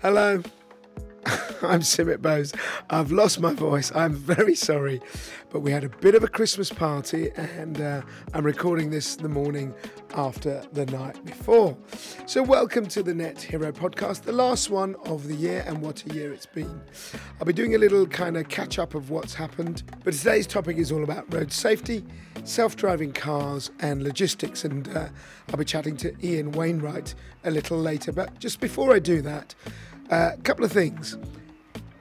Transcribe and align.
Hello. 0.00 0.40
I'm 1.60 1.80
Sumit 1.80 2.22
Bose. 2.22 2.54
I've 2.88 3.10
lost 3.10 3.40
my 3.40 3.52
voice. 3.52 3.90
I'm 3.96 4.14
very 4.14 4.54
sorry. 4.54 5.00
But 5.50 5.60
we 5.60 5.72
had 5.72 5.82
a 5.82 5.88
bit 5.88 6.14
of 6.14 6.22
a 6.22 6.28
Christmas 6.28 6.70
party 6.70 7.30
and 7.34 7.80
uh, 7.80 8.02
I'm 8.32 8.46
recording 8.46 8.90
this 8.90 9.16
the 9.16 9.28
morning 9.28 9.74
after 10.14 10.62
the 10.72 10.86
night 10.86 11.24
before. 11.24 11.76
So, 12.26 12.44
welcome 12.44 12.86
to 12.86 13.02
the 13.02 13.12
Net 13.12 13.42
Hero 13.42 13.72
podcast, 13.72 14.22
the 14.22 14.32
last 14.32 14.70
one 14.70 14.94
of 15.04 15.26
the 15.26 15.34
year, 15.34 15.64
and 15.66 15.82
what 15.82 16.04
a 16.06 16.14
year 16.14 16.32
it's 16.32 16.46
been. 16.46 16.80
I'll 17.40 17.46
be 17.46 17.52
doing 17.52 17.74
a 17.74 17.78
little 17.78 18.06
kind 18.06 18.36
of 18.36 18.48
catch 18.48 18.78
up 18.78 18.94
of 18.94 19.10
what's 19.10 19.34
happened. 19.34 19.82
But 20.04 20.14
today's 20.14 20.46
topic 20.46 20.76
is 20.76 20.92
all 20.92 21.02
about 21.02 21.32
road 21.32 21.52
safety, 21.52 22.04
self 22.44 22.76
driving 22.76 23.12
cars, 23.12 23.70
and 23.80 24.02
logistics. 24.02 24.64
And 24.64 24.88
uh, 24.96 25.08
I'll 25.50 25.56
be 25.56 25.64
chatting 25.64 25.96
to 25.98 26.14
Ian 26.24 26.52
Wainwright 26.52 27.14
a 27.44 27.50
little 27.50 27.78
later. 27.78 28.12
But 28.12 28.38
just 28.38 28.60
before 28.60 28.94
I 28.94 28.98
do 28.98 29.22
that, 29.22 29.54
a 30.10 30.14
uh, 30.14 30.36
couple 30.42 30.64
of 30.64 30.72
things. 30.72 31.18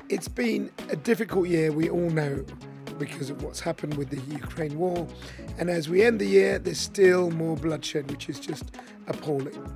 It's 0.09 0.27
been 0.27 0.71
a 0.89 0.95
difficult 0.95 1.47
year, 1.49 1.71
we 1.71 1.89
all 1.89 2.09
know, 2.09 2.45
because 2.97 3.29
of 3.29 3.43
what's 3.43 3.59
happened 3.59 3.95
with 3.95 4.09
the 4.09 4.21
Ukraine 4.33 4.77
war. 4.77 5.07
And 5.57 5.69
as 5.69 5.89
we 5.89 6.03
end 6.03 6.19
the 6.19 6.25
year, 6.25 6.59
there's 6.59 6.79
still 6.79 7.31
more 7.31 7.57
bloodshed, 7.57 8.09
which 8.09 8.29
is 8.29 8.39
just 8.39 8.75
appalling. 9.07 9.75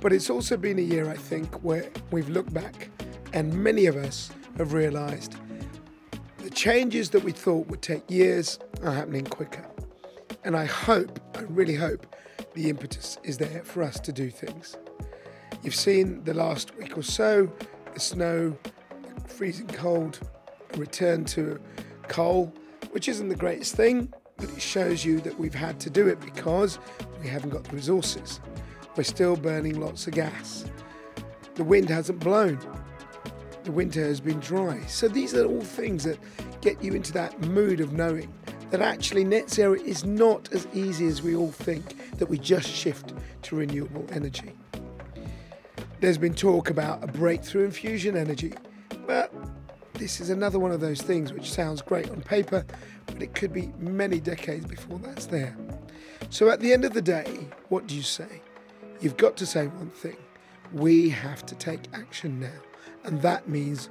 But 0.00 0.12
it's 0.12 0.30
also 0.30 0.56
been 0.56 0.78
a 0.78 0.82
year, 0.82 1.10
I 1.10 1.16
think, 1.16 1.62
where 1.62 1.90
we've 2.10 2.28
looked 2.28 2.52
back 2.54 2.90
and 3.32 3.52
many 3.52 3.86
of 3.86 3.96
us 3.96 4.30
have 4.56 4.72
realised 4.72 5.36
the 6.38 6.48
changes 6.50 7.10
that 7.10 7.22
we 7.22 7.32
thought 7.32 7.66
would 7.66 7.82
take 7.82 8.08
years 8.10 8.58
are 8.82 8.92
happening 8.92 9.26
quicker. 9.26 9.66
And 10.44 10.56
I 10.56 10.64
hope, 10.64 11.20
I 11.34 11.42
really 11.42 11.74
hope, 11.74 12.06
the 12.54 12.70
impetus 12.70 13.18
is 13.24 13.36
there 13.36 13.62
for 13.64 13.82
us 13.82 14.00
to 14.00 14.12
do 14.12 14.30
things. 14.30 14.76
You've 15.62 15.74
seen 15.74 16.22
the 16.24 16.32
last 16.32 16.74
week 16.76 16.96
or 16.96 17.02
so 17.02 17.52
the 17.96 18.00
snow, 18.00 18.54
freezing 19.26 19.66
cold, 19.68 20.20
a 20.74 20.76
return 20.76 21.24
to 21.24 21.58
coal, 22.08 22.52
which 22.90 23.08
isn't 23.08 23.30
the 23.30 23.34
greatest 23.34 23.74
thing, 23.74 24.12
but 24.36 24.50
it 24.50 24.60
shows 24.60 25.02
you 25.02 25.18
that 25.20 25.38
we've 25.38 25.54
had 25.54 25.80
to 25.80 25.88
do 25.88 26.06
it 26.06 26.20
because 26.20 26.78
we 27.22 27.26
haven't 27.26 27.48
got 27.48 27.64
the 27.64 27.74
resources. 27.74 28.40
We're 28.96 29.04
still 29.04 29.34
burning 29.34 29.80
lots 29.80 30.06
of 30.06 30.12
gas. 30.12 30.66
The 31.54 31.64
wind 31.64 31.88
hasn't 31.88 32.20
blown. 32.20 32.58
The 33.64 33.72
winter 33.72 34.04
has 34.04 34.20
been 34.20 34.40
dry. 34.40 34.78
So 34.88 35.08
these 35.08 35.34
are 35.34 35.46
all 35.46 35.62
things 35.62 36.04
that 36.04 36.18
get 36.60 36.84
you 36.84 36.92
into 36.92 37.14
that 37.14 37.40
mood 37.48 37.80
of 37.80 37.94
knowing 37.94 38.30
that 38.72 38.82
actually 38.82 39.24
net 39.24 39.48
zero 39.48 39.72
is 39.72 40.04
not 40.04 40.52
as 40.52 40.68
easy 40.74 41.06
as 41.06 41.22
we 41.22 41.34
all 41.34 41.50
think, 41.50 42.18
that 42.18 42.28
we 42.28 42.36
just 42.36 42.68
shift 42.68 43.14
to 43.44 43.56
renewable 43.56 44.04
energy. 44.12 44.52
There's 45.98 46.18
been 46.18 46.34
talk 46.34 46.68
about 46.68 47.02
a 47.02 47.06
breakthrough 47.06 47.64
in 47.64 47.70
fusion 47.70 48.18
energy, 48.18 48.52
but 49.06 49.32
this 49.94 50.20
is 50.20 50.28
another 50.28 50.58
one 50.58 50.70
of 50.70 50.80
those 50.80 51.00
things 51.00 51.32
which 51.32 51.50
sounds 51.50 51.80
great 51.80 52.10
on 52.10 52.20
paper, 52.20 52.66
but 53.06 53.22
it 53.22 53.34
could 53.34 53.50
be 53.50 53.72
many 53.78 54.20
decades 54.20 54.66
before 54.66 54.98
that's 54.98 55.24
there. 55.24 55.56
So 56.28 56.50
at 56.50 56.60
the 56.60 56.74
end 56.74 56.84
of 56.84 56.92
the 56.92 57.00
day, 57.00 57.48
what 57.70 57.86
do 57.86 57.94
you 57.94 58.02
say? 58.02 58.42
You've 59.00 59.16
got 59.16 59.38
to 59.38 59.46
say 59.46 59.68
one 59.68 59.90
thing 59.90 60.16
we 60.72 61.08
have 61.08 61.46
to 61.46 61.54
take 61.54 61.80
action 61.94 62.40
now, 62.40 62.60
and 63.04 63.22
that 63.22 63.48
means 63.48 63.88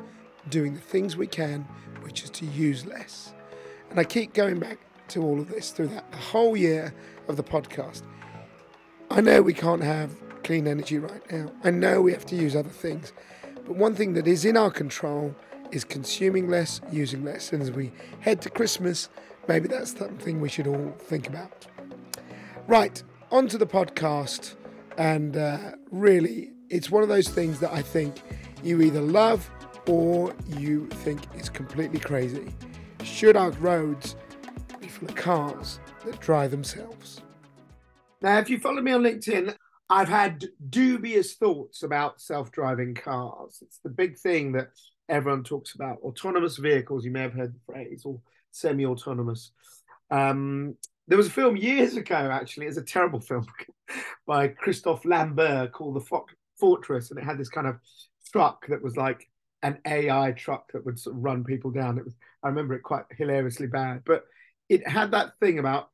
doing 0.49 0.75
the 0.75 0.81
things 0.81 1.17
we 1.17 1.25
can, 1.25 1.61
which 2.01 2.23
is 2.23 2.29
to 2.31 2.45
use 2.45 2.85
less. 2.85 3.33
And 3.89 3.99
I 3.99 4.03
keep 4.03 4.33
going 4.33 4.59
back 4.59 4.77
to 5.07 5.23
all 5.23 5.39
of 5.39 5.49
this 5.49 5.71
through 5.71 5.87
that 5.87 6.11
the 6.11 6.17
whole 6.17 6.55
year 6.55 6.93
of 7.27 7.35
the 7.35 7.43
podcast. 7.43 8.03
I 9.09 9.21
know 9.21 9.41
we 9.41 9.53
can't 9.53 9.83
have 9.83 10.11
clean 10.45 10.67
energy 10.67 10.99
right 10.99 11.31
now. 11.31 11.51
I 11.63 11.71
know 11.71 12.01
we 12.01 12.11
have 12.11 12.25
to 12.27 12.35
use 12.35 12.55
other 12.55 12.69
things, 12.69 13.11
but 13.65 13.75
one 13.75 13.95
thing 13.95 14.13
that 14.13 14.27
is 14.27 14.45
in 14.45 14.55
our 14.55 14.69
control 14.69 15.35
is 15.71 15.83
consuming 15.83 16.49
less, 16.49 16.81
using 16.91 17.25
less. 17.25 17.51
And 17.51 17.63
as 17.63 17.71
we 17.71 17.91
head 18.19 18.41
to 18.43 18.51
Christmas, 18.51 19.09
maybe 19.47 19.67
that's 19.67 19.97
something 19.97 20.39
we 20.39 20.49
should 20.49 20.67
all 20.67 20.93
think 20.99 21.27
about. 21.27 21.65
Right, 22.67 23.01
on 23.31 23.47
to 23.47 23.57
the 23.57 23.65
podcast. 23.65 24.53
And 24.99 25.35
uh, 25.35 25.71
really, 25.91 26.51
it's 26.69 26.91
one 26.91 27.01
of 27.01 27.09
those 27.09 27.27
things 27.27 27.59
that 27.59 27.73
I 27.73 27.81
think 27.81 28.21
you 28.63 28.81
either 28.83 29.01
love 29.01 29.49
or 29.87 30.33
you 30.59 30.87
think 30.87 31.21
is 31.35 31.49
completely 31.49 31.99
crazy. 31.99 32.53
Should 33.03 33.35
our 33.35 33.49
roads 33.51 34.15
be 34.79 34.87
full 34.87 35.09
of 35.09 35.15
cars 35.15 35.79
that 36.05 36.19
drive 36.19 36.51
themselves? 36.51 37.21
Now, 38.21 38.37
if 38.37 38.49
you 38.49 38.59
follow 38.59 38.81
me 38.81 38.91
on 38.91 39.01
LinkedIn, 39.01 39.55
I've 39.89 40.09
had 40.09 40.45
dubious 40.69 41.35
thoughts 41.35 41.83
about 41.83 42.21
self 42.21 42.51
driving 42.51 42.95
cars. 42.95 43.59
It's 43.61 43.79
the 43.83 43.89
big 43.89 44.17
thing 44.17 44.53
that 44.53 44.69
everyone 45.09 45.43
talks 45.43 45.75
about. 45.75 45.99
Autonomous 45.99 46.57
vehicles, 46.57 47.05
you 47.05 47.11
may 47.11 47.21
have 47.21 47.33
heard 47.33 47.53
the 47.53 47.73
phrase, 47.73 48.03
or 48.05 48.19
semi 48.51 48.85
autonomous. 48.85 49.51
Um, 50.09 50.75
there 51.07 51.17
was 51.17 51.27
a 51.27 51.31
film 51.31 51.55
years 51.55 51.97
ago, 51.97 52.15
actually, 52.15 52.65
it's 52.65 52.77
a 52.77 52.81
terrible 52.81 53.19
film 53.19 53.45
by 54.27 54.47
Christophe 54.47 55.05
Lambert 55.05 55.71
called 55.71 55.95
The 55.95 56.21
Fortress, 56.59 57.11
and 57.11 57.19
it 57.19 57.25
had 57.25 57.37
this 57.37 57.49
kind 57.49 57.67
of 57.67 57.77
truck 58.31 58.65
that 58.67 58.81
was 58.81 58.97
like 58.97 59.27
an 59.61 59.77
AI 59.85 60.31
truck 60.31 60.71
that 60.71 60.85
would 60.85 60.99
sort 60.99 61.15
of 61.15 61.23
run 61.23 61.43
people 61.43 61.71
down. 61.71 61.97
It 61.97 62.05
was, 62.05 62.15
I 62.43 62.47
remember 62.47 62.73
it 62.73 62.83
quite 62.83 63.05
hilariously 63.11 63.67
bad, 63.67 64.01
but 64.05 64.25
it 64.67 64.87
had 64.87 65.11
that 65.11 65.37
thing 65.39 65.59
about 65.59 65.89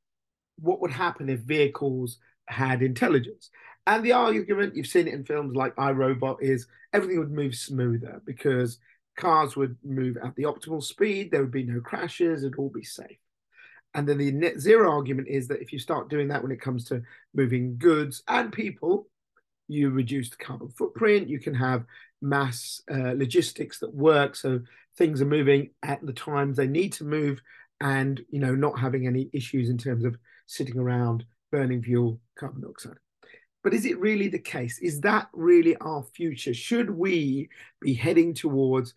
what 0.60 0.82
would 0.82 0.92
happen 0.92 1.30
if 1.30 1.40
vehicles 1.40 2.20
had 2.48 2.82
intelligence. 2.82 3.50
And 3.88 4.04
the 4.06 4.12
argument, 4.14 4.76
you've 4.76 4.88
seen 4.88 5.08
it 5.08 5.14
in 5.14 5.26
films 5.26 5.56
like 5.56 5.76
iRobot, 5.76 6.38
is 6.42 6.68
everything 6.94 7.20
would 7.20 7.32
move 7.32 7.56
smoother 7.56 8.22
because 8.26 8.80
cars 9.18 9.56
would 9.56 9.76
move 9.84 10.18
at 10.24 10.36
the 10.36 10.44
optimal 10.44 10.84
speed, 10.84 11.32
there 11.32 11.42
would 11.42 11.52
be 11.52 11.64
no 11.64 11.82
crashes, 11.82 12.44
it'd 12.44 12.58
all 12.58 12.70
be 12.70 12.84
safe. 12.84 13.18
And 13.94 14.08
then 14.08 14.18
the 14.18 14.32
net 14.32 14.60
zero 14.60 14.90
argument 14.92 15.28
is 15.28 15.48
that 15.48 15.62
if 15.62 15.74
you 15.74 15.80
start 15.80 16.10
doing 16.10 16.30
that 16.30 16.42
when 16.42 16.52
it 16.52 16.62
comes 16.62 16.86
to 16.86 17.02
moving 17.34 17.78
goods 17.78 18.24
and 18.28 18.52
people, 18.52 19.08
you 19.68 19.90
reduce 19.90 20.30
the 20.30 20.38
carbon 20.38 20.70
footprint, 20.70 21.28
you 21.28 21.40
can 21.40 21.54
have 21.54 21.86
mass 22.22 22.82
uh, 22.90 23.14
logistics 23.16 23.80
that 23.80 23.94
work. 23.94 24.36
So 24.36 24.62
things 24.98 25.22
are 25.22 25.26
moving 25.26 25.72
at 25.84 26.06
the 26.06 26.14
times 26.14 26.56
they 26.56 26.68
need 26.68 26.94
to 26.94 27.04
move 27.04 27.42
and, 27.80 28.22
you 28.30 28.40
know, 28.40 28.56
not 28.56 28.80
having 28.80 29.08
any 29.08 29.30
issues 29.34 29.70
in 29.70 29.78
terms 29.78 30.06
of 30.06 30.18
sitting 30.46 30.78
around 30.78 31.26
burning 31.52 31.82
fuel, 31.82 32.20
carbon 32.38 32.62
dioxide. 32.62 32.98
But 33.64 33.74
is 33.74 33.86
it 33.86 34.00
really 34.00 34.28
the 34.28 34.40
case? 34.40 34.80
Is 34.80 35.02
that 35.02 35.28
really 35.34 35.76
our 35.78 36.04
future? 36.04 36.54
Should 36.54 36.90
we 36.90 37.50
be 37.80 37.94
heading 37.94 38.34
towards 38.34 38.94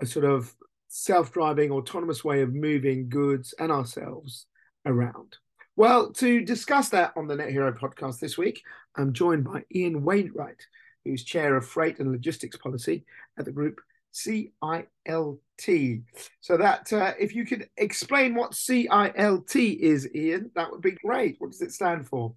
a 0.00 0.06
sort 0.06 0.24
of 0.24 0.54
self 0.88 1.32
driving, 1.32 1.70
autonomous 1.70 2.24
way 2.24 2.40
of 2.40 2.54
moving 2.54 3.08
goods 3.08 3.54
and 3.58 3.70
ourselves 3.70 4.46
around? 4.86 5.36
Well, 5.76 6.12
to 6.14 6.44
discuss 6.44 6.88
that 6.90 7.12
on 7.16 7.26
the 7.26 7.36
Net 7.36 7.50
Hero 7.50 7.72
podcast 7.72 8.20
this 8.20 8.38
week, 8.38 8.62
I'm 8.96 9.12
joined 9.12 9.44
by 9.44 9.64
Ian 9.74 10.02
Wainwright, 10.02 10.62
who's 11.04 11.24
chair 11.24 11.56
of 11.56 11.66
freight 11.66 11.98
and 11.98 12.10
logistics 12.10 12.56
policy 12.56 13.04
at 13.38 13.44
the 13.44 13.52
group 13.52 13.80
CILT. 14.12 16.02
So 16.40 16.56
that 16.56 16.92
uh, 16.92 17.12
if 17.18 17.34
you 17.34 17.44
could 17.44 17.68
explain 17.76 18.34
what 18.34 18.52
CILT 18.52 19.56
is, 19.56 20.08
Ian, 20.14 20.50
that 20.54 20.70
would 20.70 20.80
be 20.80 20.92
great. 20.92 21.36
What 21.38 21.50
does 21.50 21.62
it 21.62 21.72
stand 21.72 22.06
for? 22.08 22.34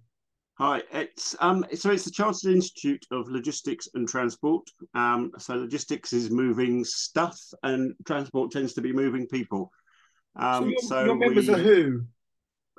Hi, 0.56 0.82
it's 0.92 1.34
um, 1.40 1.66
so 1.74 1.90
it's 1.90 2.04
the 2.04 2.12
Chartered 2.12 2.52
Institute 2.52 3.04
of 3.10 3.28
Logistics 3.28 3.88
and 3.94 4.08
Transport. 4.08 4.62
Um, 4.94 5.32
so 5.36 5.56
logistics 5.56 6.12
is 6.12 6.30
moving 6.30 6.84
stuff, 6.84 7.36
and 7.64 7.92
transport 8.06 8.52
tends 8.52 8.72
to 8.74 8.80
be 8.80 8.92
moving 8.92 9.26
people. 9.26 9.72
Um, 10.36 10.72
so, 10.78 10.86
so 10.86 11.04
your 11.06 11.16
members 11.16 11.48
we, 11.48 11.54
are 11.54 11.58
who? 11.58 12.04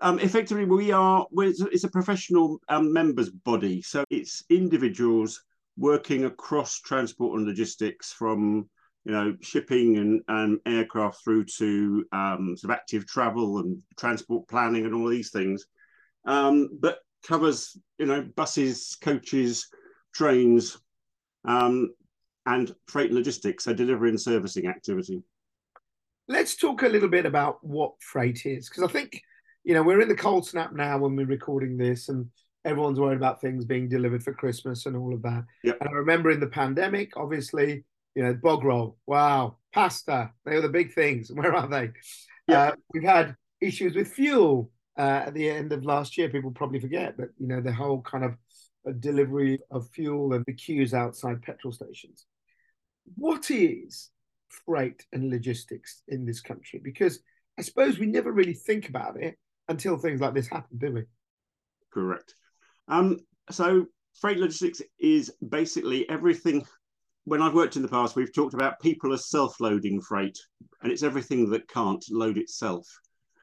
Um, 0.01 0.19
effectively, 0.19 0.63
we 0.63 0.93
are. 0.93 1.27
It's 1.33 1.83
a 1.83 1.89
professional 1.89 2.61
um, 2.69 2.93
members 2.93 3.29
body, 3.29 3.81
so 3.81 4.05
it's 4.09 4.45
individuals 4.49 5.43
working 5.77 6.23
across 6.23 6.79
transport 6.79 7.37
and 7.37 7.45
logistics 7.45 8.13
from 8.13 8.69
you 9.05 9.11
know 9.11 9.35
shipping 9.41 9.97
and, 9.97 10.21
and 10.27 10.59
aircraft 10.65 11.23
through 11.23 11.45
to 11.45 12.05
um, 12.11 12.55
sort 12.57 12.71
of 12.71 12.77
active 12.77 13.05
travel 13.05 13.59
and 13.59 13.81
transport 13.97 14.47
planning 14.47 14.85
and 14.85 14.93
all 14.93 15.07
these 15.07 15.29
things. 15.29 15.65
Um, 16.25 16.69
but 16.79 16.99
covers 17.25 17.77
you 17.99 18.07
know 18.07 18.27
buses, 18.35 18.97
coaches, 18.99 19.67
trains, 20.13 20.77
um, 21.47 21.93
and 22.45 22.73
freight 22.87 23.11
logistics, 23.11 23.63
so 23.63 23.73
delivery 23.73 24.09
and 24.09 24.19
servicing 24.19 24.67
activity. 24.67 25.21
Let's 26.27 26.55
talk 26.55 26.81
a 26.81 26.89
little 26.89 27.09
bit 27.09 27.27
about 27.27 27.63
what 27.63 27.93
freight 28.01 28.45
is, 28.45 28.67
because 28.67 28.83
I 28.83 28.91
think 28.91 29.21
you 29.63 29.75
know 29.75 29.83
we're 29.83 30.01
in 30.01 30.09
the 30.09 30.15
cold 30.15 30.47
snap 30.47 30.73
now 30.73 30.97
when 30.97 31.15
we're 31.15 31.27
recording 31.27 31.77
this, 31.77 32.09
and 32.09 32.25
everyone's 32.65 32.99
worried 32.99 33.17
about 33.17 33.39
things 33.39 33.65
being 33.65 33.87
delivered 33.87 34.23
for 34.23 34.33
Christmas 34.33 34.87
and 34.87 34.97
all 34.97 35.13
of 35.13 35.21
that. 35.21 35.43
Yep. 35.63 35.77
And 35.79 35.89
I 35.89 35.91
remember 35.91 36.31
in 36.31 36.39
the 36.39 36.47
pandemic, 36.47 37.11
obviously, 37.15 37.83
you 38.15 38.23
know, 38.23 38.33
bog 38.33 38.63
roll, 38.63 38.97
wow, 39.05 39.57
pasta, 39.73 40.31
they 40.45 40.55
were 40.55 40.61
the 40.61 40.69
big 40.69 40.93
things. 40.93 41.31
Where 41.33 41.53
are 41.53 41.67
they? 41.67 41.91
Yeah. 42.47 42.59
Uh, 42.59 42.71
we've 42.93 43.03
had 43.03 43.35
issues 43.61 43.95
with 43.95 44.07
fuel 44.07 44.71
uh, 44.97 45.23
at 45.25 45.33
the 45.33 45.49
end 45.49 45.71
of 45.73 45.85
last 45.85 46.17
year. 46.17 46.29
People 46.29 46.51
probably 46.51 46.79
forget, 46.79 47.17
but 47.17 47.29
you 47.37 47.47
know 47.47 47.61
the 47.61 47.73
whole 47.73 48.01
kind 48.01 48.23
of 48.23 48.31
uh, 48.87 48.93
delivery 48.99 49.59
of 49.71 49.89
fuel 49.89 50.33
and 50.33 50.45
the 50.45 50.53
queues 50.53 50.93
outside 50.93 51.41
petrol 51.41 51.73
stations. 51.73 52.25
what 53.15 53.51
is 53.51 54.09
freight 54.65 55.05
and 55.11 55.29
logistics 55.29 56.01
in 56.07 56.25
this 56.25 56.41
country? 56.41 56.79
Because 56.83 57.19
I 57.57 57.61
suppose 57.61 57.99
we 57.99 58.07
never 58.07 58.31
really 58.31 58.53
think 58.53 58.89
about 58.89 59.21
it 59.21 59.37
until 59.67 59.97
things 59.97 60.21
like 60.21 60.33
this 60.33 60.47
happen, 60.47 60.77
do 60.77 60.91
we? 60.91 61.03
Correct. 61.91 62.35
Um, 62.87 63.19
so 63.49 63.87
freight 64.19 64.37
logistics 64.37 64.81
is 64.99 65.31
basically 65.47 66.07
everything. 66.09 66.65
When 67.25 67.41
I've 67.41 67.55
worked 67.55 67.75
in 67.75 67.81
the 67.81 67.87
past, 67.87 68.15
we've 68.15 68.31
talked 68.31 68.53
about 68.53 68.79
people 68.79 69.11
as 69.11 69.31
self-loading 69.31 69.99
freight, 70.01 70.37
and 70.83 70.91
it's 70.91 71.01
everything 71.01 71.49
that 71.49 71.67
can't 71.67 72.05
load 72.11 72.37
itself. 72.37 72.87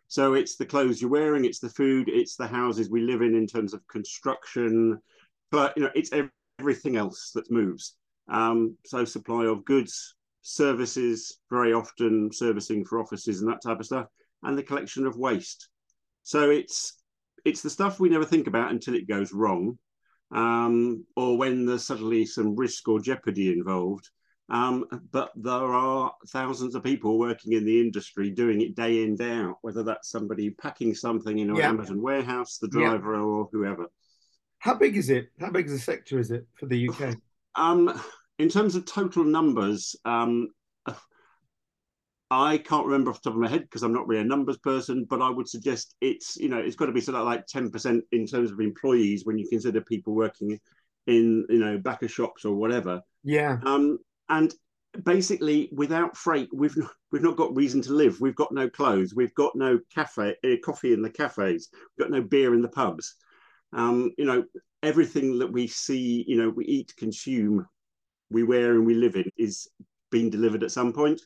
So 0.07 0.35
it's 0.35 0.55
the 0.55 0.67
clothes 0.67 1.01
you're 1.01 1.11
wearing, 1.11 1.45
it's 1.45 1.59
the 1.59 1.69
food, 1.69 2.09
it's 2.09 2.37
the 2.37 2.47
houses 2.47 2.89
we 2.89 3.01
live 3.01 3.23
in 3.23 3.35
in 3.35 3.47
terms 3.47 3.75
of 3.75 3.87
construction, 3.89 5.01
but 5.51 5.77
you 5.77 5.83
know, 5.83 5.91
it's 5.97 6.13
everything 6.61 6.97
else 6.97 7.33
that 7.35 7.51
moves. 7.51 7.97
Um, 8.29 8.77
so 8.87 9.05
supply 9.05 9.47
of 9.47 9.65
goods, 9.65 10.15
services, 10.43 11.41
very 11.51 11.73
often 11.73 12.31
servicing 12.33 12.85
for 12.85 13.01
offices 13.01 13.41
and 13.41 13.51
that 13.51 13.63
type 13.63 13.81
of 13.81 13.87
stuff, 13.87 14.07
and 14.45 14.57
the 14.57 14.63
collection 14.63 15.09
of 15.09 15.17
waste. 15.17 15.71
So 16.23 16.51
it's 16.51 17.03
it's 17.45 17.63
the 17.63 17.71
stuff 17.71 17.99
we 17.99 18.11
never 18.11 18.25
think 18.25 18.47
about 18.47 18.71
until 18.71 18.95
it 18.95 19.09
goes 19.09 19.33
wrong, 19.33 19.77
um, 20.33 21.05
or 21.17 21.37
when 21.37 21.67
there's 21.67 21.87
suddenly 21.87 22.25
some 22.25 22.57
risk 22.57 22.89
or 22.89 23.01
jeopardy 23.01 23.53
involved. 23.53 24.09
Um, 24.49 24.85
but 25.13 25.31
there 25.35 25.53
are 25.53 26.13
thousands 26.29 26.75
of 26.75 26.85
people 26.85 27.19
working 27.19 27.53
in 27.53 27.65
the 27.65 27.81
industry 27.81 28.31
doing 28.31 28.61
it 28.61 28.75
day 28.75 29.03
in, 29.03 29.17
day 29.17 29.33
out, 29.33 29.57
whether 29.63 29.83
that's 29.83 30.11
somebody 30.11 30.51
packing 30.51 30.95
something 30.95 31.39
in 31.39 31.51
an 31.51 31.57
yeah. 31.57 31.69
Amazon 31.69 32.03
warehouse, 32.03 32.59
the 32.59 32.69
driver, 32.69 33.15
yeah. 33.15 33.21
or 33.21 33.49
whoever. 33.51 33.87
How 34.59 34.75
big 34.75 34.97
is 34.97 35.11
it? 35.11 35.29
How 35.41 35.51
big 35.51 35.67
is 35.67 35.73
the 35.73 35.79
sector 35.79 36.19
is 36.19 36.31
it 36.31 36.47
for 36.55 36.67
the 36.67 36.89
UK? 36.89 37.17
Um, 37.55 37.99
in 38.39 38.49
terms 38.49 38.75
of 38.75 38.85
total 38.85 39.25
numbers, 39.25 39.97
um, 40.05 40.49
I 42.33 42.59
can't 42.59 42.87
remember 42.87 43.11
off 43.11 43.23
the 43.23 43.31
top 43.31 43.37
of 43.37 43.43
my 43.43 43.49
head 43.49 43.63
because 43.63 43.83
I'm 43.83 43.93
not 43.93 44.07
really 44.07 44.23
a 44.23 44.25
numbers 44.25 44.59
person, 44.59 45.05
but 45.09 45.21
I 45.21 45.29
would 45.29 45.49
suggest 45.49 45.97
it's 46.01 46.37
you 46.37 46.49
know 46.49 46.59
it's 46.59 46.77
got 46.77 46.87
to 46.87 46.93
be 46.93 47.01
sort 47.01 47.19
of 47.19 47.27
like 47.27 47.47
10% 47.47 48.01
in 48.13 48.27
terms 48.27 48.51
of 48.51 48.61
employees 48.61 49.25
when 49.25 49.39
you 49.39 49.49
consider 49.49 49.81
people 49.81 50.15
working 50.15 50.59
in 51.07 51.47
you 51.49 51.59
know 51.59 51.79
back 51.79 52.03
of 52.03 52.11
shops 52.11 52.45
or 52.45 52.55
whatever. 52.55 53.03
Yeah. 53.23 53.59
Um, 53.65 53.99
and 54.29 54.55
basically, 55.05 55.69
without 55.73 56.17
freight, 56.17 56.49
we've 56.53 56.77
not, 56.77 56.91
we've 57.13 57.23
not 57.23 57.37
got 57.37 57.55
reason 57.55 57.83
to 57.83 57.93
live. 57.93 58.21
We've 58.21 58.35
got 58.35 58.53
no 58.53 58.69
clothes. 58.69 59.15
We've 59.15 59.35
got 59.35 59.55
no 59.55 59.79
cafe 59.95 60.35
uh, 60.45 60.57
coffee 60.65 60.93
in 60.93 61.03
the 61.03 61.11
cafes. 61.11 61.69
We've 61.73 62.09
got 62.09 62.17
no 62.17 62.23
beer 62.23 62.55
in 62.55 62.63
the 62.63 62.69
pubs. 62.69 63.17
Um, 63.75 64.13
you 64.17 64.25
know 64.25 64.45
everything 64.83 65.39
that 65.39 65.53
we 65.53 65.67
see, 65.67 66.25
you 66.27 66.37
know, 66.37 66.49
we 66.49 66.65
eat, 66.65 66.93
consume, 66.97 67.67
we 68.31 68.43
wear, 68.43 68.73
and 68.73 68.85
we 68.85 68.95
live 68.95 69.17
in 69.17 69.31
is 69.37 69.69
being 70.11 70.29
delivered 70.29 70.63
at 70.63 70.73
some 70.73 70.93
point. 70.93 71.21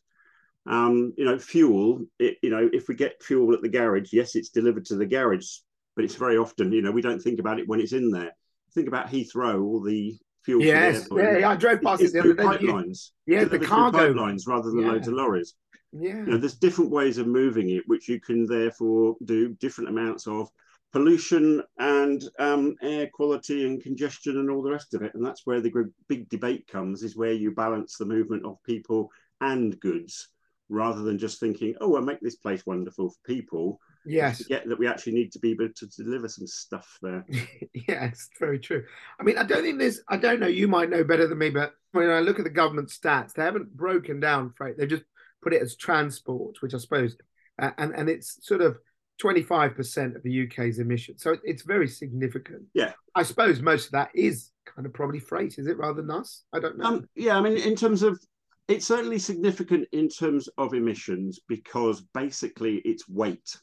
Um, 0.67 1.13
you 1.17 1.25
know, 1.25 1.39
fuel, 1.39 2.05
it, 2.19 2.39
you 2.43 2.51
know, 2.51 2.69
if 2.73 2.89
we 2.89 2.95
get 2.95 3.23
fuel 3.23 3.55
at 3.55 3.63
the 3.63 3.69
garage, 3.69 4.13
yes, 4.13 4.35
it's 4.35 4.49
delivered 4.49 4.85
to 4.87 4.97
the 4.97 5.07
garage, 5.07 5.59
but 5.95 6.05
it's 6.05 6.17
very 6.17 6.37
often, 6.37 6.73
you 6.73 6.83
know, 6.83 6.91
we 6.91 7.03
don't 7.03 7.23
think 7.23 7.39
about 7.39 7.61
it 7.61 7.69
when 7.69 7.81
it's 7.81 7.93
in 7.93 8.11
there. 8.11 8.33
Think 8.75 8.89
about 8.89 9.09
Heathrow, 9.09 9.63
all 9.63 9.81
the 9.81 10.19
fuel. 10.45 10.63
Yes, 10.63 11.09
yeah, 11.13 11.39
yeah, 11.39 11.51
I 11.51 11.57
drove 11.57 11.83
past 11.83 12.03
it 12.03 12.13
the 12.13 12.21
other 12.21 12.35
day. 12.35 12.43
Pipelines. 12.43 13.11
Yeah, 13.27 13.45
the 13.45 13.59
cargo 13.59 14.13
pipelines 14.13 14.47
rather 14.47 14.71
than 14.71 14.81
yeah. 14.81 14.93
loads 14.93 15.09
of 15.09 15.15
lorries. 15.15 15.55
Yeah. 15.93 16.17
You 16.17 16.27
know, 16.27 16.39
there's 16.39 16.57
different 16.57 16.91
ways 16.91 17.19
of 17.19 17.27
moving 17.27 17.71
it, 17.71 17.85
which 17.87 18.09
you 18.09 18.21
can 18.21 18.45
therefore 18.47 19.17
do 19.25 19.55
different 19.55 19.91
amounts 19.91 20.27
of 20.27 20.49
pollution 20.93 21.63
and 21.79 22.25
um, 22.39 22.75
air 22.83 23.09
quality 23.13 23.67
and 23.67 23.83
congestion 23.83 24.39
and 24.39 24.51
all 24.51 24.63
the 24.63 24.71
rest 24.71 24.95
of 24.95 25.03
it. 25.03 25.15
And 25.15 25.25
that's 25.25 25.47
where 25.47 25.61
the 25.61 25.73
big 26.09 26.29
debate 26.29 26.67
comes: 26.67 27.03
is 27.03 27.17
where 27.17 27.33
you 27.33 27.53
balance 27.53 27.97
the 27.97 28.05
movement 28.05 28.45
of 28.45 28.63
people 28.65 29.11
and 29.41 29.79
goods 29.81 30.29
rather 30.69 31.03
than 31.03 31.19
just 31.19 31.41
thinking, 31.41 31.75
oh, 31.81 31.97
I'll 31.97 32.03
make 32.03 32.21
this 32.21 32.37
place 32.37 32.65
wonderful 32.67 33.11
for 33.11 33.17
people. 33.27 33.81
Yes. 34.05 34.43
Forget 34.43 34.69
that 34.69 34.79
we 34.79 34.87
actually 34.87 35.15
need 35.15 35.33
to 35.33 35.39
be 35.39 35.53
able 35.53 35.69
to 35.75 35.87
deliver 35.87 36.29
some 36.29 36.47
stuff 36.47 36.99
there. 37.03 37.25
yes, 37.89 38.29
very 38.39 38.59
true. 38.59 38.85
I 39.19 39.25
mean, 39.25 39.39
I 39.39 39.43
don't 39.43 39.63
think 39.63 39.79
there's, 39.79 40.01
I 40.09 40.17
don't 40.17 40.41
know, 40.41 40.47
you 40.47 40.69
might 40.69 40.91
know 40.91 41.05
better 41.05 41.27
than 41.27 41.39
me, 41.39 41.51
but 41.51 41.73
when 41.93 42.11
I 42.11 42.21
look 42.21 42.39
at 42.39 42.45
the 42.45 42.51
government 42.51 42.89
stats, 42.89 43.33
they 43.33 43.43
haven't 43.43 43.77
broken 43.77 44.21
down 44.21 44.53
freight. 44.57 44.77
They've 44.79 44.89
just 44.89 45.05
put 45.43 45.53
it 45.53 45.63
as 45.63 45.77
transport, 45.77 46.57
which 46.61 46.75
I 46.75 46.79
suppose, 46.79 47.17
uh, 47.61 47.71
and, 47.79 47.95
and 47.95 48.09
it's 48.09 48.47
sort 48.47 48.61
of 48.61 48.79
25% 49.23 50.17
of 50.17 50.23
the 50.23 50.47
UK's 50.47 50.79
emissions. 50.79 51.23
So 51.23 51.37
it's 51.43 51.63
very 51.63 51.89
significant. 51.89 52.65
Yeah. 52.75 52.93
I 53.15 53.23
suppose 53.23 53.61
most 53.61 53.87
of 53.87 53.93
that 53.93 54.11
is 54.15 54.51
kind 54.67 54.87
of 54.87 54.93
probably 54.93 55.21
freight, 55.21 55.59
is 55.59 55.67
it, 55.67 55.79
rather 55.79 56.03
than 56.03 56.11
us? 56.11 56.43
I 56.53 56.61
don't 56.61 56.77
know. 56.77 56.85
Um, 56.85 57.09
yeah, 57.15 57.37
I 57.37 57.41
mean, 57.41 57.57
in 57.57 57.77
terms 57.77 58.03
of 58.03 58.21
it's 58.69 58.87
certainly 58.87 59.19
significant 59.19 59.87
in 59.93 60.09
terms 60.09 60.49
of 60.59 60.75
emissions 60.75 61.41
because 61.49 62.01
basically 62.15 62.77
it's 62.85 63.09
weight. 63.09 63.57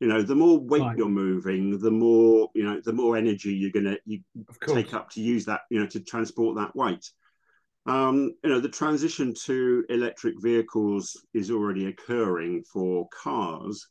You 0.00 0.08
know, 0.08 0.22
the 0.22 0.34
more 0.34 0.58
weight 0.58 0.82
right. 0.82 0.98
you're 0.98 1.08
moving, 1.08 1.78
the 1.78 1.90
more 1.90 2.50
you 2.54 2.64
know, 2.64 2.80
the 2.84 2.92
more 2.92 3.16
energy 3.16 3.54
you're 3.54 3.70
going 3.70 3.84
to 3.84 3.98
you 4.04 4.20
take 4.66 4.94
up 4.94 5.10
to 5.10 5.20
use 5.20 5.44
that, 5.44 5.60
you 5.70 5.78
know, 5.78 5.86
to 5.86 6.00
transport 6.00 6.56
that 6.56 6.74
weight. 6.74 7.08
Um, 7.86 8.34
you 8.44 8.50
know, 8.50 8.60
the 8.60 8.68
transition 8.68 9.32
to 9.44 9.84
electric 9.88 10.34
vehicles 10.40 11.24
is 11.34 11.50
already 11.50 11.86
occurring 11.86 12.64
for 12.64 13.08
cars. 13.08 13.88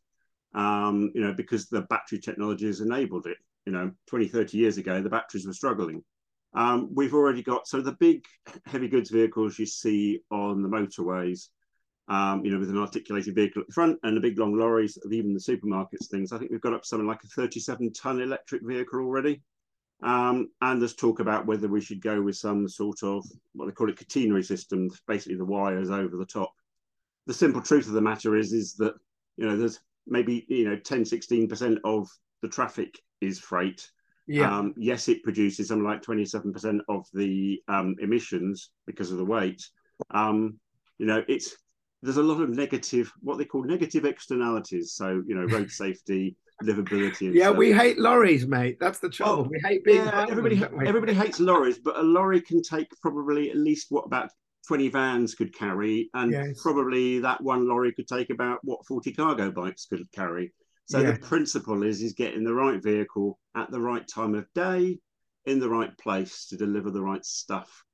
Um, 0.54 1.12
you 1.16 1.22
know, 1.22 1.34
because 1.34 1.70
the 1.70 1.84
battery 1.84 2.20
technology 2.20 2.68
has 2.68 2.82
enabled 2.82 3.26
it. 3.26 3.38
You 3.66 3.72
know, 3.72 3.92
20, 4.08 4.28
30 4.28 4.58
years 4.58 4.78
ago, 4.78 5.02
the 5.02 5.10
batteries 5.10 5.48
were 5.48 5.54
struggling. 5.54 6.04
Um, 6.54 6.90
we've 6.94 7.14
already 7.14 7.42
got 7.42 7.68
so 7.68 7.82
the 7.82 7.94
big 7.94 8.26
heavy 8.66 8.88
goods 8.88 9.10
vehicles 9.10 9.58
you 9.58 9.66
see 9.66 10.20
on 10.32 10.62
the 10.62 10.70
motorways, 10.70 11.48
um, 12.08 12.44
you 12.44 12.52
know, 12.52 12.60
with 12.60 12.70
an 12.70 12.78
articulated 12.78 13.36
vehicle 13.36 13.62
at 13.62 13.68
the 13.68 13.74
front 13.74 14.00
and 14.04 14.18
the 14.18 14.22
big 14.22 14.38
long 14.38 14.58
lorries 14.58 14.98
of 14.98 15.14
even 15.14 15.34
the 15.34 15.40
supermarkets 15.40 16.10
things. 16.10 16.32
I 16.32 16.38
think 16.38 16.52
we've 16.52 16.62
got 16.62 16.74
up 16.74 16.86
something 16.86 17.08
like 17.08 17.24
a 17.24 17.28
37 17.28 17.94
ton 17.94 18.22
electric 18.22 18.64
vehicle 18.64 19.00
already. 19.00 19.42
Um, 20.04 20.50
and 20.62 20.82
there's 20.82 20.96
talk 20.96 21.20
about 21.20 21.46
whether 21.46 21.68
we 21.68 21.80
should 21.80 22.02
go 22.02 22.22
with 22.22 22.36
some 22.36 22.68
sort 22.68 23.04
of 23.04 23.24
what 23.54 23.68
they 23.68 23.72
call 23.72 23.90
it 23.90 23.98
catenary 23.98 24.44
system, 24.44 24.90
basically 25.08 25.38
the 25.38 25.46
wires 25.46 25.92
over 25.92 26.18
the 26.18 26.26
top. 26.26 26.52
The 27.28 27.34
simple 27.34 27.62
truth 27.62 27.88
of 27.88 27.94
the 27.94 28.02
matter 28.02 28.36
is, 28.36 28.52
is 28.52 28.74
that 28.76 28.96
you 29.38 29.46
know 29.46 29.56
there's 29.56 29.80
maybe 30.08 30.46
you 30.50 30.68
know 30.68 30.76
10, 30.76 31.06
16 31.06 31.48
percent 31.48 31.80
of 31.84 32.10
the 32.42 32.50
traffic 32.50 33.00
is 33.22 33.40
freight, 33.40 33.88
yeah. 34.32 34.58
Um, 34.58 34.74
yes, 34.78 35.08
it 35.08 35.24
produces 35.24 35.68
something 35.68 35.86
like 35.86 36.02
27% 36.02 36.80
of 36.90 37.06
the 37.14 37.62
um, 37.68 37.96
emissions 38.00 38.70
because 38.86 39.12
of 39.12 39.18
the 39.18 39.26
weight. 39.26 39.62
Um, 40.12 40.60
you 40.98 41.06
know, 41.06 41.24
it's 41.28 41.56
there's 42.02 42.18
a 42.18 42.24
lot 42.24 42.42
of 42.42 42.50
negative, 42.50 43.12
what 43.22 43.38
they 43.38 43.46
call 43.46 43.64
negative 43.64 44.06
externalities. 44.06 44.94
So, 44.94 45.22
you 45.28 45.36
know, 45.36 45.46
road 45.46 45.70
safety, 45.84 46.36
livability. 46.64 47.34
yeah, 47.34 47.46
stuff. 47.46 47.58
we 47.58 47.72
hate 47.72 48.00
lorries, 48.00 48.48
mate. 48.48 48.78
That's 48.80 49.00
the 49.00 49.10
trouble. 49.10 49.46
Oh, 49.46 49.50
we 49.50 49.60
hate 49.64 49.84
being. 49.84 50.06
Yeah, 50.06 50.26
everybody, 50.30 50.64
everybody 50.86 51.14
hates 51.14 51.40
lorries, 51.40 51.80
but 51.80 51.98
a 51.98 52.02
lorry 52.02 52.42
can 52.42 52.62
take 52.62 52.88
probably 53.02 53.50
at 53.52 53.58
least 53.58 53.88
what 53.90 54.06
about 54.06 54.30
20 54.68 54.90
vans 54.90 55.36
could 55.36 55.54
carry, 55.54 56.10
and 56.14 56.32
yes. 56.32 56.62
probably 56.62 57.20
that 57.20 57.42
one 57.42 57.68
lorry 57.68 57.92
could 57.94 58.08
take 58.08 58.30
about 58.30 58.60
what 58.64 58.86
40 58.86 59.14
cargo 59.14 59.52
bikes 59.52 59.86
could 59.86 60.12
carry. 60.12 60.54
So 60.92 61.00
yeah. 61.00 61.12
the 61.12 61.20
principle 61.20 61.84
is 61.84 62.02
is 62.02 62.12
getting 62.12 62.44
the 62.44 62.54
right 62.54 62.84
vehicle 62.84 63.40
at 63.56 63.72
the 63.72 63.80
right 63.80 64.06
time 64.06 64.36
of 64.36 64.46
day, 64.54 65.00
in 65.46 65.60
the 65.60 65.70
right 65.70 65.98
place 65.98 66.48
to 66.48 66.58
deliver 66.58 66.92
the 66.92 67.02
right 67.02 67.24
stuff. 67.24 67.86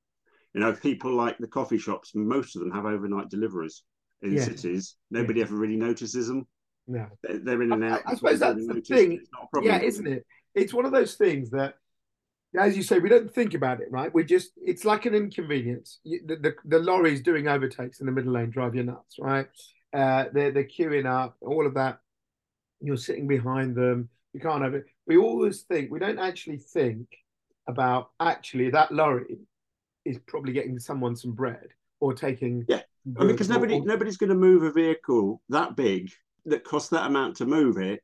You 0.52 0.62
know, 0.62 0.72
people 0.72 1.12
like 1.14 1.38
the 1.38 1.46
coffee 1.46 1.78
shops, 1.78 2.10
most 2.16 2.56
of 2.56 2.60
them 2.60 2.72
have 2.72 2.86
overnight 2.86 3.28
deliveries 3.28 3.84
in 4.22 4.32
yeah. 4.32 4.42
cities. 4.42 4.96
Nobody 5.12 5.38
yeah. 5.38 5.46
ever 5.46 5.54
really 5.54 5.76
notices 5.76 6.26
them. 6.26 6.48
No, 6.88 7.06
they're, 7.22 7.38
they're 7.38 7.62
in 7.62 7.70
and 7.70 7.84
out. 7.84 8.02
I, 8.04 8.10
I 8.10 8.14
suppose 8.16 8.40
that's 8.40 8.66
the 8.66 8.80
thing. 8.80 9.20
Yeah, 9.62 9.80
isn't 9.80 10.08
it? 10.08 10.26
It's 10.56 10.74
one 10.74 10.84
of 10.84 10.90
those 10.90 11.14
things 11.14 11.50
that, 11.50 11.74
as 12.58 12.76
you 12.76 12.82
say, 12.82 12.98
we 12.98 13.10
don't 13.10 13.32
think 13.32 13.54
about 13.54 13.80
it, 13.80 13.88
right? 13.92 14.12
We 14.12 14.24
just, 14.24 14.50
it's 14.56 14.84
like 14.84 15.06
an 15.06 15.14
inconvenience. 15.14 16.00
the, 16.04 16.34
the, 16.34 16.54
the 16.64 16.80
lorries 16.80 17.22
doing 17.22 17.46
overtakes 17.46 18.00
in 18.00 18.06
the 18.06 18.12
middle 18.12 18.32
lane 18.32 18.50
drive 18.50 18.74
you 18.74 18.82
nuts, 18.82 19.16
right? 19.20 19.46
Uh, 19.94 20.24
they're, 20.32 20.50
they're 20.50 20.64
queuing 20.64 21.06
up, 21.06 21.36
all 21.42 21.64
of 21.64 21.74
that 21.74 22.00
you're 22.80 22.96
sitting 22.96 23.26
behind 23.26 23.74
them. 23.74 24.08
You 24.32 24.40
can't 24.40 24.62
have 24.62 24.74
it. 24.74 24.86
We 25.06 25.16
always 25.16 25.62
think 25.62 25.90
we 25.90 25.98
don't 25.98 26.18
actually 26.18 26.58
think 26.58 27.08
about 27.68 28.10
actually 28.18 28.70
that 28.70 28.90
lorry 28.90 29.38
is 30.04 30.18
probably 30.26 30.52
getting 30.52 30.78
someone 30.78 31.14
some 31.14 31.32
bread 31.32 31.68
or 32.00 32.14
taking 32.14 32.64
yeah 32.66 32.80
because 33.26 33.48
nobody 33.48 33.74
or, 33.74 33.84
nobody's 33.84 34.16
going 34.16 34.30
to 34.30 34.34
move 34.34 34.62
a 34.62 34.72
vehicle 34.72 35.40
that 35.50 35.76
big 35.76 36.10
that 36.46 36.64
costs 36.64 36.88
that 36.88 37.06
amount 37.06 37.36
to 37.36 37.44
move 37.44 37.76
it 37.76 38.00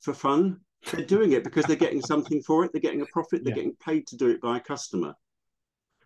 for 0.00 0.14
fun 0.14 0.58
they're 0.92 1.04
doing 1.04 1.32
it 1.32 1.44
because 1.44 1.64
they're 1.64 1.76
getting 1.76 2.00
something 2.00 2.40
for 2.42 2.64
it 2.64 2.72
they're 2.72 2.80
getting 2.80 3.02
a 3.02 3.06
profit 3.06 3.42
they're 3.42 3.50
yeah. 3.50 3.56
getting 3.56 3.76
paid 3.84 4.06
to 4.06 4.16
do 4.16 4.28
it 4.28 4.40
by 4.40 4.56
a 4.56 4.60
customer 4.60 5.14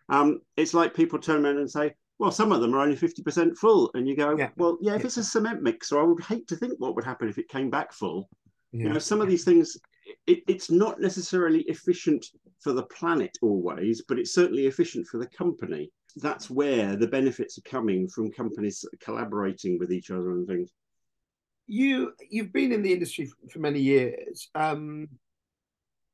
um, 0.09 0.41
it's 0.57 0.73
like 0.73 0.95
people 0.95 1.19
turn 1.19 1.45
around 1.45 1.59
and 1.59 1.71
say 1.71 1.93
well, 2.19 2.31
some 2.31 2.53
of 2.53 2.61
them 2.61 2.75
are 2.75 2.81
only 2.81 2.97
50% 2.97 3.57
full. 3.57 3.91
And 3.95 4.09
you 4.09 4.17
go, 4.17 4.37
yeah. 4.37 4.51
well, 4.57 4.79
yeah, 4.81 4.95
if 4.95 5.05
it's 5.05 5.19
a 5.19 5.25
cement 5.25 5.63
mixer, 5.63 6.01
I 6.01 6.05
would 6.05 6.23
hate 6.23 6.49
to 6.49 6.57
think 6.57 6.75
what 6.79 6.95
would 6.95 7.05
happen 7.05 7.29
if 7.29 7.39
it 7.39 7.49
came 7.49 7.71
back 7.71 7.93
full. 7.93 8.29
Yeah. 8.73 8.85
You 8.85 8.93
know, 8.95 8.99
some 8.99 9.21
of 9.21 9.29
these 9.29 9.45
things, 9.45 9.77
it, 10.27 10.43
it's 10.47 10.71
not 10.71 11.01
necessarily 11.01 11.61
efficient 11.63 12.27
for 12.61 12.73
the 12.73 12.85
planet 12.85 13.37
always, 13.43 14.03
but 14.09 14.19
it's 14.19 14.35
certainly 14.35 14.67
efficient 14.67 15.07
for 15.07 15.19
the 15.19 15.27
company. 15.27 15.91
that's 16.17 16.49
where 16.49 16.97
the 16.97 17.07
benefits 17.07 17.59
are 17.59 17.71
coming 17.71 18.09
from 18.09 18.33
companies 18.33 18.85
collaborating 19.01 19.79
with 19.79 19.93
each 19.93 20.11
other 20.11 20.31
and 20.31 20.49
things. 20.49 20.71
You 21.67 22.13
you've 22.31 22.53
been 22.53 22.73
in 22.73 22.83
the 22.83 22.93
industry 22.93 23.31
for 23.51 23.59
many 23.59 23.81
years. 23.81 24.49
Um, 24.55 25.09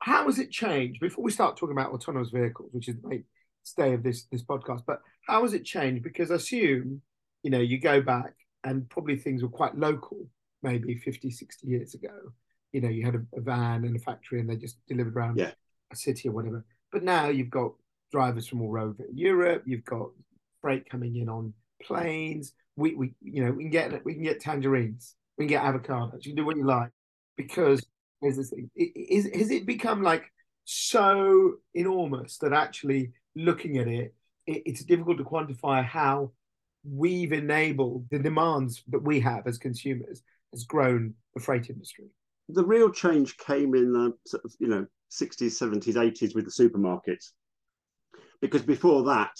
how 0.01 0.25
has 0.25 0.41
it 0.41 0.51
changed? 0.51 0.99
Before 0.99 1.23
we 1.23 1.31
start 1.31 1.57
talking 1.57 1.77
about 1.77 1.93
autonomous 1.93 2.31
vehicles, 2.31 2.71
which 2.73 2.89
is 2.89 2.97
the 3.01 3.23
mainstay 3.63 3.95
of 3.95 4.03
this 4.03 4.25
this 4.31 4.43
podcast, 4.43 4.83
but 4.87 5.01
how 5.27 5.43
has 5.43 5.55
it 5.55 5.65
changed? 5.65 6.03
Because 6.03 6.31
I 6.31 6.37
assume, 6.37 7.03
you 7.43 7.51
know, 7.51 7.61
you 7.61 7.79
go 7.79 8.01
back 8.01 8.35
and 8.65 8.89
probably 8.89 9.17
things 9.17 9.43
were 9.43 9.49
quite 9.49 9.77
local, 9.77 10.27
maybe 10.63 10.97
50, 10.97 11.31
60 11.31 11.67
years 11.67 11.95
ago. 11.95 12.33
You 12.73 12.81
know, 12.81 12.89
you 12.89 13.05
had 13.05 13.15
a, 13.15 13.23
a 13.37 13.41
van 13.41 13.85
and 13.85 13.97
a 13.97 13.99
factory 13.99 14.41
and 14.41 14.49
they 14.49 14.57
just 14.57 14.79
delivered 14.87 15.17
around 15.17 15.39
yeah. 15.39 15.53
a 15.93 15.97
city 15.97 16.29
or 16.29 16.33
whatever. 16.33 16.65
But 16.91 17.03
now 17.03 17.29
you've 17.29 17.51
got 17.51 17.73
drivers 18.11 18.47
from 18.47 18.63
all 18.63 18.79
over 18.79 19.05
Europe. 19.13 19.63
You've 19.67 19.85
got 19.85 20.11
freight 20.61 20.89
coming 20.89 21.17
in 21.17 21.29
on 21.29 21.53
planes. 21.83 22.53
We, 22.77 22.95
we 22.95 23.15
you 23.21 23.45
know, 23.45 23.53
we 23.53 23.65
can 23.65 23.71
get 23.71 24.05
we 24.05 24.15
can 24.15 24.23
get 24.23 24.41
tangerines. 24.41 25.15
We 25.37 25.47
can 25.47 25.51
get 25.51 25.65
avocados. 25.65 26.25
You 26.25 26.33
can 26.33 26.37
do 26.37 26.47
what 26.47 26.57
you 26.57 26.65
like 26.65 26.91
because 27.37 27.85
there's 28.21 28.37
this 28.37 28.51
thing. 28.51 28.71
Is 28.75 29.29
has 29.35 29.51
it 29.51 29.67
become 29.67 30.03
like 30.03 30.25
so 30.65 31.55
enormous 31.75 32.39
that 32.39 32.53
actually 32.53 33.13
looking 33.35 33.79
at 33.79 33.89
it, 33.89 34.15
it, 34.47 34.63
it's 34.67 34.85
difficult 34.85 35.19
to 35.19 35.25
quantify 35.25 35.85
how 35.85 36.33
we've 36.85 37.33
enabled 37.33 38.07
the 38.11 38.19
demands 38.19 38.83
that 38.89 39.03
we 39.03 39.21
have 39.21 39.47
as 39.47 39.59
consumers 39.59 40.23
has 40.53 40.65
grown 40.65 41.15
the 41.35 41.41
freight 41.41 41.71
industry. 41.71 42.07
The 42.49 42.65
real 42.65 42.91
change 42.91 43.37
came 43.39 43.75
in 43.75 43.93
the 43.93 44.15
sort 44.27 44.45
of, 44.45 44.53
you 44.59 44.69
know 44.69 44.87
60s, 45.13 45.53
70s, 45.53 45.95
80s 45.95 46.35
with 46.35 46.47
the 46.47 46.51
supermarkets 46.51 47.33
because 48.41 48.63
before 48.63 49.05
that, 49.05 49.33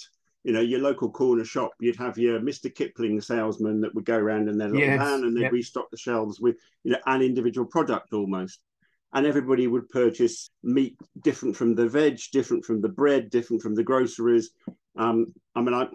you 0.43 0.51
know, 0.51 0.61
your 0.61 0.79
local 0.79 1.11
corner 1.11 1.45
shop, 1.45 1.71
you'd 1.79 1.97
have 1.97 2.17
your 2.17 2.39
Mr. 2.39 2.73
Kipling 2.73 3.21
salesman 3.21 3.81
that 3.81 3.93
would 3.95 4.05
go 4.05 4.17
around 4.17 4.49
in 4.49 4.57
their 4.57 4.69
little 4.69 4.87
yes, 4.87 4.99
van 4.99 5.23
and 5.23 5.35
they'd 5.35 5.43
yep. 5.43 5.51
restock 5.51 5.89
the 5.91 5.97
shelves 5.97 6.39
with, 6.39 6.57
you 6.83 6.91
know, 6.91 6.99
an 7.05 7.21
individual 7.21 7.67
product 7.67 8.13
almost. 8.13 8.59
And 9.13 9.25
everybody 9.27 9.67
would 9.67 9.89
purchase 9.89 10.49
meat 10.63 10.97
different 11.21 11.55
from 11.55 11.75
the 11.75 11.87
veg, 11.87 12.19
different 12.31 12.65
from 12.65 12.81
the 12.81 12.89
bread, 12.89 13.29
different 13.29 13.61
from 13.61 13.75
the 13.75 13.83
groceries. 13.83 14.51
Um, 14.97 15.33
I 15.55 15.61
mean, 15.61 15.73
I, 15.73 15.87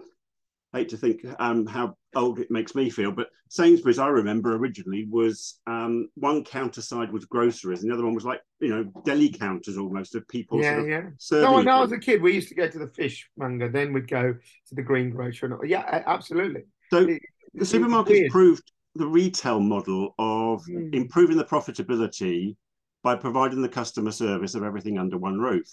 hate 0.73 0.89
to 0.89 0.97
think 0.97 1.25
um, 1.39 1.65
how 1.65 1.95
old 2.15 2.39
it 2.39 2.51
makes 2.51 2.75
me 2.75 2.89
feel, 2.89 3.11
but 3.11 3.29
Sainsbury's, 3.49 3.97
I 3.97 4.07
remember 4.07 4.55
originally 4.55 5.07
was 5.09 5.59
um, 5.65 6.09
one 6.15 6.43
counter 6.43 6.81
side 6.81 7.11
was 7.11 7.25
groceries, 7.25 7.81
and 7.81 7.89
the 7.89 7.93
other 7.95 8.05
one 8.05 8.13
was 8.13 8.25
like 8.25 8.41
you 8.59 8.69
know 8.69 8.83
deli 9.03 9.29
counters 9.29 9.77
almost 9.77 10.15
of 10.15 10.27
people. 10.27 10.61
Yeah, 10.61 10.75
sort 10.75 10.79
of 10.79 10.87
yeah. 10.87 11.49
No, 11.49 11.53
when 11.53 11.67
I 11.67 11.79
was 11.79 11.91
a 11.91 11.97
kid, 11.97 12.21
we 12.21 12.33
used 12.33 12.49
to 12.49 12.55
go 12.55 12.67
to 12.67 12.79
the 12.79 12.87
fishmonger, 12.87 13.69
then 13.69 13.93
we'd 13.93 14.07
go 14.07 14.33
to 14.33 14.75
the 14.75 14.83
greengrocer, 14.83 15.47
and 15.47 15.69
yeah, 15.69 16.03
absolutely. 16.05 16.61
So 16.91 17.07
it, 17.07 17.21
the 17.53 17.65
supermarkets 17.65 18.29
proved 18.29 18.71
the 18.95 19.07
retail 19.07 19.59
model 19.59 20.13
of 20.19 20.63
mm. 20.65 20.93
improving 20.93 21.37
the 21.37 21.45
profitability 21.45 22.55
by 23.03 23.15
providing 23.15 23.61
the 23.61 23.69
customer 23.69 24.11
service 24.11 24.55
of 24.55 24.63
everything 24.63 24.97
under 24.97 25.17
one 25.17 25.39
roof. 25.39 25.67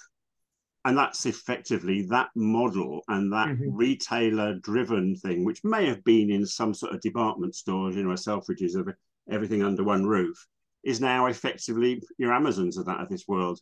And 0.85 0.97
that's 0.97 1.27
effectively 1.27 2.03
that 2.11 2.29
model 2.37 3.03
and 3.09 3.33
that 3.33 3.49
mm-hmm. 3.49 3.75
retailer 3.75 4.55
driven 4.61 5.17
thing 5.17 5.45
which 5.45 5.65
may 5.65 5.87
have 5.87 6.05
been 6.05 6.31
in 6.31 6.47
some 6.47 6.73
sort 6.73 6.95
of 6.95 7.01
department 7.01 7.57
stores 7.57 7.97
you 7.97 8.05
know 8.05 8.11
selfridges 8.11 8.77
of 8.77 8.89
everything 9.29 9.65
under 9.65 9.83
one 9.83 10.07
roof 10.07 10.47
is 10.85 11.01
now 11.01 11.27
effectively 11.27 12.01
your 12.19 12.33
amazons 12.33 12.77
of 12.77 12.87
that 12.87 13.01
of 13.01 13.09
this 13.09 13.27
world. 13.27 13.59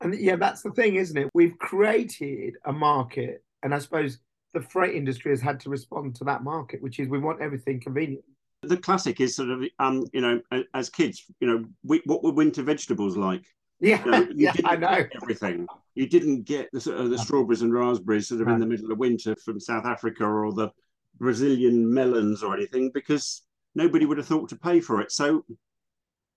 And 0.00 0.18
yeah 0.18 0.34
that's 0.34 0.62
the 0.62 0.72
thing 0.72 0.96
isn't 0.96 1.16
it? 1.16 1.30
We've 1.32 1.56
created 1.58 2.54
a 2.64 2.72
market 2.72 3.44
and 3.64 3.74
i 3.74 3.78
suppose 3.78 4.18
the 4.52 4.60
freight 4.60 4.94
industry 4.94 5.32
has 5.32 5.40
had 5.40 5.58
to 5.60 5.70
respond 5.70 6.14
to 6.14 6.24
that 6.24 6.44
market 6.44 6.80
which 6.80 7.00
is 7.00 7.08
we 7.08 7.18
want 7.18 7.40
everything 7.40 7.80
convenient 7.80 8.24
the 8.68 8.76
classic 8.76 9.20
is 9.20 9.36
sort 9.36 9.50
of 9.50 9.62
um 9.78 10.04
you 10.12 10.20
know 10.20 10.40
as 10.74 10.90
kids 10.90 11.24
you 11.40 11.46
know 11.46 11.64
we, 11.82 12.02
what 12.06 12.22
were 12.22 12.32
winter 12.32 12.62
vegetables 12.62 13.16
like 13.16 13.44
yeah, 13.80 14.04
you 14.04 14.10
know, 14.10 14.20
you 14.20 14.34
yeah, 14.36 14.52
I 14.64 14.76
know 14.76 15.04
everything. 15.22 15.66
You 15.94 16.08
didn't 16.08 16.44
get 16.44 16.70
the 16.72 16.80
sort 16.80 16.98
of 16.98 17.10
the 17.10 17.18
strawberries 17.18 17.62
and 17.62 17.72
raspberries 17.72 18.28
sort 18.28 18.40
of 18.40 18.48
in 18.48 18.58
the 18.58 18.66
middle 18.66 18.90
of 18.90 18.98
winter 18.98 19.36
from 19.36 19.60
South 19.60 19.84
Africa 19.84 20.24
or 20.24 20.52
the 20.52 20.70
Brazilian 21.18 21.92
melons 21.92 22.42
or 22.42 22.54
anything 22.54 22.90
because 22.92 23.42
nobody 23.74 24.06
would 24.06 24.18
have 24.18 24.26
thought 24.26 24.48
to 24.48 24.56
pay 24.56 24.80
for 24.80 25.00
it. 25.00 25.12
So, 25.12 25.44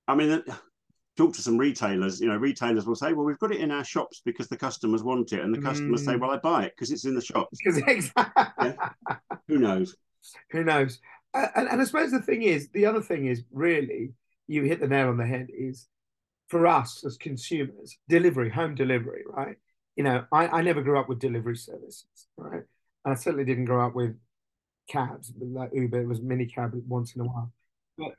I 0.07 0.15
mean, 0.15 0.31
uh, 0.31 0.41
talk 1.15 1.33
to 1.35 1.41
some 1.41 1.57
retailers. 1.57 2.19
You 2.19 2.27
know, 2.27 2.37
retailers 2.37 2.85
will 2.85 2.95
say, 2.95 3.13
"Well, 3.13 3.25
we've 3.25 3.39
got 3.39 3.51
it 3.51 3.61
in 3.61 3.71
our 3.71 3.83
shops 3.83 4.21
because 4.23 4.47
the 4.47 4.57
customers 4.57 5.03
want 5.03 5.33
it," 5.33 5.41
and 5.41 5.53
the 5.53 5.61
customers 5.61 6.01
mm. 6.03 6.05
say, 6.05 6.15
"Well, 6.15 6.31
I 6.31 6.37
buy 6.37 6.65
it 6.65 6.73
because 6.75 6.91
it's 6.91 7.05
in 7.05 7.15
the 7.15 7.21
shops." 7.21 7.57
Exactly. 7.65 8.11
Yeah? 8.61 8.75
Who 9.47 9.57
knows? 9.57 9.95
Who 10.51 10.63
knows? 10.63 10.99
And, 11.55 11.67
and 11.67 11.81
I 11.81 11.83
suppose 11.85 12.11
the 12.11 12.21
thing 12.21 12.43
is, 12.43 12.69
the 12.69 12.85
other 12.85 13.01
thing 13.01 13.25
is 13.27 13.43
really, 13.51 14.13
you 14.47 14.63
hit 14.63 14.79
the 14.79 14.87
nail 14.87 15.09
on 15.09 15.17
the 15.17 15.25
head. 15.25 15.47
Is 15.49 15.87
for 16.47 16.65
us 16.67 17.03
as 17.05 17.17
consumers, 17.17 17.97
delivery, 18.07 18.49
home 18.49 18.75
delivery, 18.75 19.23
right? 19.27 19.57
You 19.95 20.03
know, 20.03 20.25
I, 20.31 20.47
I 20.47 20.61
never 20.61 20.81
grew 20.81 20.99
up 20.99 21.09
with 21.09 21.19
delivery 21.19 21.57
services, 21.57 22.27
right? 22.37 22.63
I 23.03 23.15
certainly 23.15 23.45
didn't 23.45 23.65
grow 23.65 23.85
up 23.85 23.95
with 23.95 24.15
cabs, 24.87 25.33
like 25.39 25.71
Uber, 25.73 26.01
it 26.01 26.07
was 26.07 26.21
minicab 26.21 26.73
once 26.87 27.15
in 27.15 27.21
a 27.21 27.25
while. 27.25 27.51
But 27.97 28.13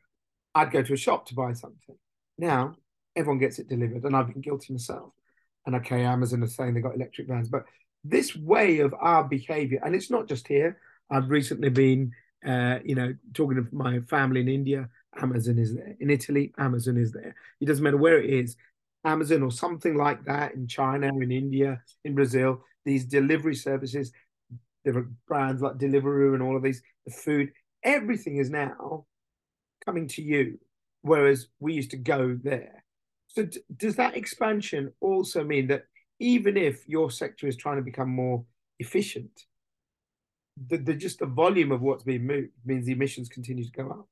I'd 0.54 0.70
go 0.70 0.82
to 0.82 0.92
a 0.92 0.96
shop 0.96 1.26
to 1.26 1.34
buy 1.34 1.52
something. 1.54 1.96
Now, 2.36 2.76
everyone 3.16 3.38
gets 3.38 3.58
it 3.58 3.68
delivered, 3.68 4.04
and 4.04 4.14
I've 4.14 4.32
been 4.32 4.42
guilty 4.42 4.72
myself. 4.72 5.12
And 5.66 5.76
okay, 5.76 6.04
Amazon 6.04 6.42
is 6.42 6.54
saying 6.54 6.74
they 6.74 6.80
got 6.80 6.94
electric 6.94 7.28
vans, 7.28 7.48
but 7.48 7.64
this 8.04 8.36
way 8.36 8.78
of 8.80 8.94
our 8.98 9.24
behavior, 9.24 9.80
and 9.84 9.94
it's 9.94 10.10
not 10.10 10.28
just 10.28 10.46
here. 10.46 10.78
I've 11.10 11.30
recently 11.30 11.70
been, 11.70 12.12
uh, 12.46 12.78
you 12.84 12.94
know, 12.94 13.14
talking 13.34 13.56
to 13.56 13.66
my 13.74 14.00
family 14.00 14.40
in 14.40 14.48
India, 14.48 14.88
Amazon 15.20 15.58
is 15.58 15.74
there. 15.74 15.96
In 16.00 16.10
Italy, 16.10 16.52
Amazon 16.58 16.96
is 16.96 17.12
there. 17.12 17.34
It 17.60 17.66
doesn't 17.66 17.82
matter 17.82 17.96
where 17.96 18.20
it 18.20 18.30
is, 18.30 18.56
Amazon 19.04 19.42
or 19.42 19.50
something 19.50 19.96
like 19.96 20.24
that 20.24 20.54
in 20.54 20.66
China, 20.66 21.08
in 21.08 21.32
India, 21.32 21.82
in 22.04 22.14
Brazil, 22.14 22.62
these 22.84 23.04
delivery 23.04 23.54
services, 23.54 24.12
are 24.86 25.08
brands 25.26 25.62
like 25.62 25.76
Deliveroo 25.76 26.34
and 26.34 26.42
all 26.42 26.56
of 26.56 26.62
these, 26.62 26.82
the 27.04 27.12
food, 27.12 27.52
everything 27.82 28.36
is 28.36 28.50
now 28.50 29.04
coming 29.84 30.08
to 30.08 30.22
you, 30.22 30.58
whereas 31.02 31.48
we 31.60 31.74
used 31.74 31.90
to 31.90 31.96
go 31.96 32.38
there. 32.42 32.84
So, 33.28 33.44
d- 33.44 33.60
does 33.76 33.96
that 33.96 34.16
expansion 34.16 34.92
also 35.00 35.44
mean 35.44 35.68
that 35.68 35.84
even 36.18 36.56
if 36.56 36.88
your 36.88 37.10
sector 37.10 37.46
is 37.46 37.56
trying 37.56 37.76
to 37.76 37.82
become 37.82 38.08
more 38.08 38.44
efficient, 38.78 39.30
the, 40.68 40.78
the 40.78 40.94
just 40.94 41.18
the 41.18 41.26
volume 41.26 41.72
of 41.72 41.80
what's 41.80 42.04
being 42.04 42.26
moved 42.26 42.50
means 42.64 42.86
the 42.86 42.92
emissions 42.92 43.28
continue 43.28 43.64
to 43.64 43.70
go 43.72 43.90
up? 43.90 44.08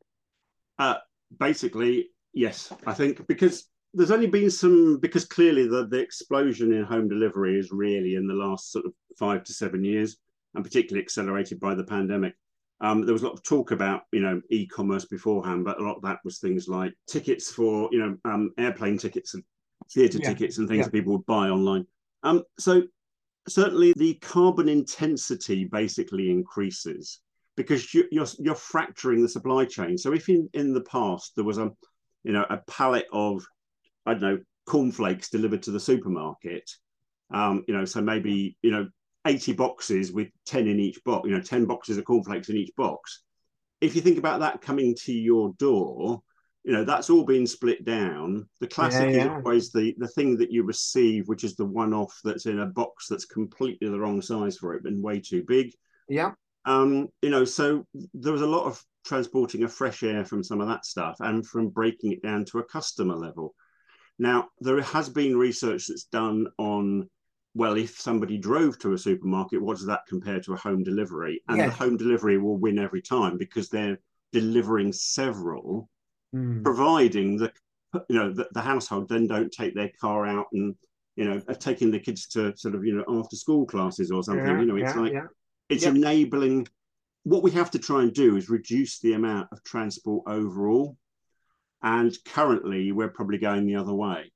Uh, 0.79 0.99
basically, 1.39 2.09
yes. 2.33 2.73
I 2.87 2.95
think 2.95 3.27
because 3.27 3.69
there's 3.95 4.11
only 4.11 4.27
been 4.27 4.51
some 4.51 4.99
because 4.99 5.25
clearly 5.25 5.67
the 5.67 5.87
the 5.87 5.99
explosion 5.99 6.73
in 6.73 6.85
home 6.85 7.09
delivery 7.09 7.59
is 7.59 7.73
really 7.73 8.15
in 8.15 8.27
the 8.27 8.35
last 8.35 8.73
sort 8.73 8.85
of 8.85 8.93
five 9.19 9.43
to 9.45 9.53
seven 9.53 9.85
years, 9.85 10.19
and 10.55 10.65
particularly 10.65 11.03
accelerated 11.03 11.59
by 11.61 11.75
the 11.75 11.85
pandemic. 11.85 12.35
Um, 12.83 13.07
there 13.07 13.15
was 13.15 13.23
a 13.23 13.27
lot 13.27 13.35
of 13.35 13.43
talk 13.43 13.71
about 13.71 14.03
you 14.13 14.21
know 14.21 14.41
e-commerce 14.51 15.07
beforehand, 15.07 15.65
but 15.65 15.81
a 15.81 15.83
lot 15.83 15.97
of 15.97 16.03
that 16.03 16.19
was 16.25 16.39
things 16.39 16.69
like 16.69 16.93
tickets 17.09 17.51
for 17.51 17.89
you 17.91 17.99
know 17.99 18.17
um, 18.25 18.53
airplane 18.59 18.99
tickets 18.99 19.35
and 19.35 19.43
theatre 19.91 20.19
yeah. 20.23 20.29
tickets 20.29 20.59
and 20.59 20.69
things 20.69 20.79
yeah. 20.79 20.85
that 20.85 20.93
people 20.93 21.13
would 21.15 21.27
buy 21.27 21.49
online. 21.49 21.87
Um, 22.23 22.43
so 22.59 22.83
certainly 23.49 23.93
the 23.97 24.15
carbon 24.15 24.69
intensity 24.69 25.65
basically 25.65 26.31
increases 26.31 27.21
because 27.57 27.93
you, 27.95 28.03
are 28.03 28.09
you're, 28.11 28.27
you're 28.39 28.55
fracturing 28.55 29.23
the 29.23 29.29
supply 29.29 29.65
chain. 29.65 29.97
So 29.97 30.13
if 30.13 30.29
in, 30.29 30.49
in 30.53 30.75
the 30.75 30.83
past 30.83 31.33
there 31.37 31.45
was 31.45 31.59
a 31.59 31.71
you 32.25 32.33
know 32.33 32.45
a 32.51 32.59
pallet 32.69 33.07
of 33.13 33.45
I 34.05 34.13
don't 34.13 34.23
know 34.23 34.39
cornflakes 34.67 35.31
delivered 35.31 35.63
to 35.63 35.71
the 35.71 35.81
supermarket, 35.81 36.71
um, 37.33 37.65
you 37.69 37.75
know, 37.75 37.85
so 37.85 38.01
maybe 38.01 38.57
you 38.63 38.71
know 38.71 38.89
80 39.27 39.55
boxes 39.55 40.13
with 40.13 40.29
10 40.47 40.69
in 40.69 40.79
each 40.79 41.03
box, 41.05 41.29
you 41.29 41.35
know, 41.35 41.41
10 41.41 41.67
boxes 41.67 41.99
of 41.99 42.05
cornflakes 42.05 42.49
in 42.49 42.57
each 42.57 42.75
box. 42.77 43.23
If 43.81 43.95
you 43.95 44.01
think 44.01 44.19
about 44.19 44.41
that 44.41 44.63
coming 44.63 44.95
to 45.05 45.13
your 45.13 45.53
door, 45.59 46.23
you 46.67 46.73
know, 46.73 46.83
that's 46.83 47.11
all 47.11 47.23
been 47.23 47.47
split 47.47 47.85
down. 47.85 48.49
The 48.59 48.67
classic 48.67 49.11
yeah, 49.11 49.17
yeah. 49.17 49.23
is 49.23 49.45
always 49.45 49.71
the, 49.71 49.95
the 49.99 50.09
thing 50.09 50.37
that 50.39 50.51
you 50.51 50.65
receive, 50.65 51.29
which 51.29 51.45
is 51.45 51.55
the 51.55 51.65
one 51.65 51.95
off 51.95 52.19
that's 52.25 52.47
in 52.47 52.59
a 52.59 52.67
box 52.67 53.07
that's 53.09 53.25
completely 53.25 53.89
the 53.89 54.01
wrong 54.01 54.21
size 54.21 54.59
for 54.59 54.75
it 54.75 54.85
and 54.85 55.01
way 55.01 55.21
too 55.21 55.45
big. 55.47 55.73
Yeah. 56.09 56.33
Um, 56.65 57.07
you 57.23 57.31
know, 57.31 57.45
so 57.45 57.87
there 58.15 58.33
was 58.33 58.43
a 58.43 58.49
lot 58.49 58.65
of 58.65 58.83
transporting 59.07 59.63
of 59.63 59.73
fresh 59.73 60.03
air 60.03 60.25
from 60.25 60.43
some 60.43 60.61
of 60.61 60.67
that 60.67 60.85
stuff 60.85 61.15
and 61.21 61.47
from 61.47 61.69
breaking 61.69 62.11
it 62.11 62.23
down 62.25 62.45
to 62.47 62.59
a 62.59 62.65
customer 62.65 63.15
level. 63.15 63.55
Now, 64.19 64.49
there 64.61 64.81
has 64.83 65.09
been 65.09 65.37
research 65.37 65.87
that's 65.87 66.07
done 66.07 66.49
on, 66.59 67.09
well, 67.55 67.77
if 67.77 68.01
somebody 68.01 68.39
drove 68.39 68.77
to 68.81 68.93
a 68.93 68.99
supermarket, 68.99 69.63
what 69.63 69.77
does 69.77 69.87
that 69.87 70.01
compare 70.09 70.41
to 70.41 70.55
a 70.55 70.59
home 70.59 70.83
delivery? 70.83 71.43
And 71.47 71.61
the 71.61 71.71
home 71.71 71.97
delivery 71.97 72.39
will 72.39 72.57
win 72.57 72.81
every 72.81 73.03
time 73.03 73.39
because 73.39 73.69
they're 73.69 74.01
delivering 74.33 74.93
several, 74.93 75.89
mm. 76.37 76.63
providing 76.65 77.37
the 77.37 77.53
you 78.09 78.17
know 78.17 78.33
the, 78.33 78.47
the 78.53 78.61
household 78.61 79.09
then 79.09 79.27
don't 79.27 79.51
take 79.51 79.75
their 79.75 79.91
car 80.01 80.27
out 80.27 80.47
and 80.53 80.75
you 81.17 81.25
know 81.25 81.41
taking 81.55 81.91
the 81.91 81.99
kids 81.99 82.27
to 82.29 82.57
sort 82.57 82.75
of 82.75 82.85
you 82.85 82.95
know 82.95 83.05
after 83.21 83.37
school 83.37 83.67
classes 83.67 84.11
or 84.11 84.23
something. 84.23 84.47
Yeah, 84.47 84.61
you 84.61 84.67
know, 84.67 84.77
it's 84.77 84.95
yeah, 84.95 85.01
like 85.01 85.13
yeah 85.13 85.27
It's 85.69 85.85
Yep. 85.85 85.95
enabling. 85.95 86.69
What 87.25 87.43
we 87.43 87.51
have 87.53 87.73
to 87.73 87.79
try 87.79 88.03
and 88.03 88.13
do 88.13 88.37
is 88.37 88.49
reduce 88.49 89.01
the 89.01 89.15
amount 89.15 89.49
of 89.51 89.65
transport 89.65 90.25
overall, 90.29 90.97
and 91.83 92.17
currently 92.25 92.93
we're 92.93 93.09
probably 93.09 93.39
going 93.39 93.67
the 93.67 93.77
other 93.77 93.95
way. 93.95 94.31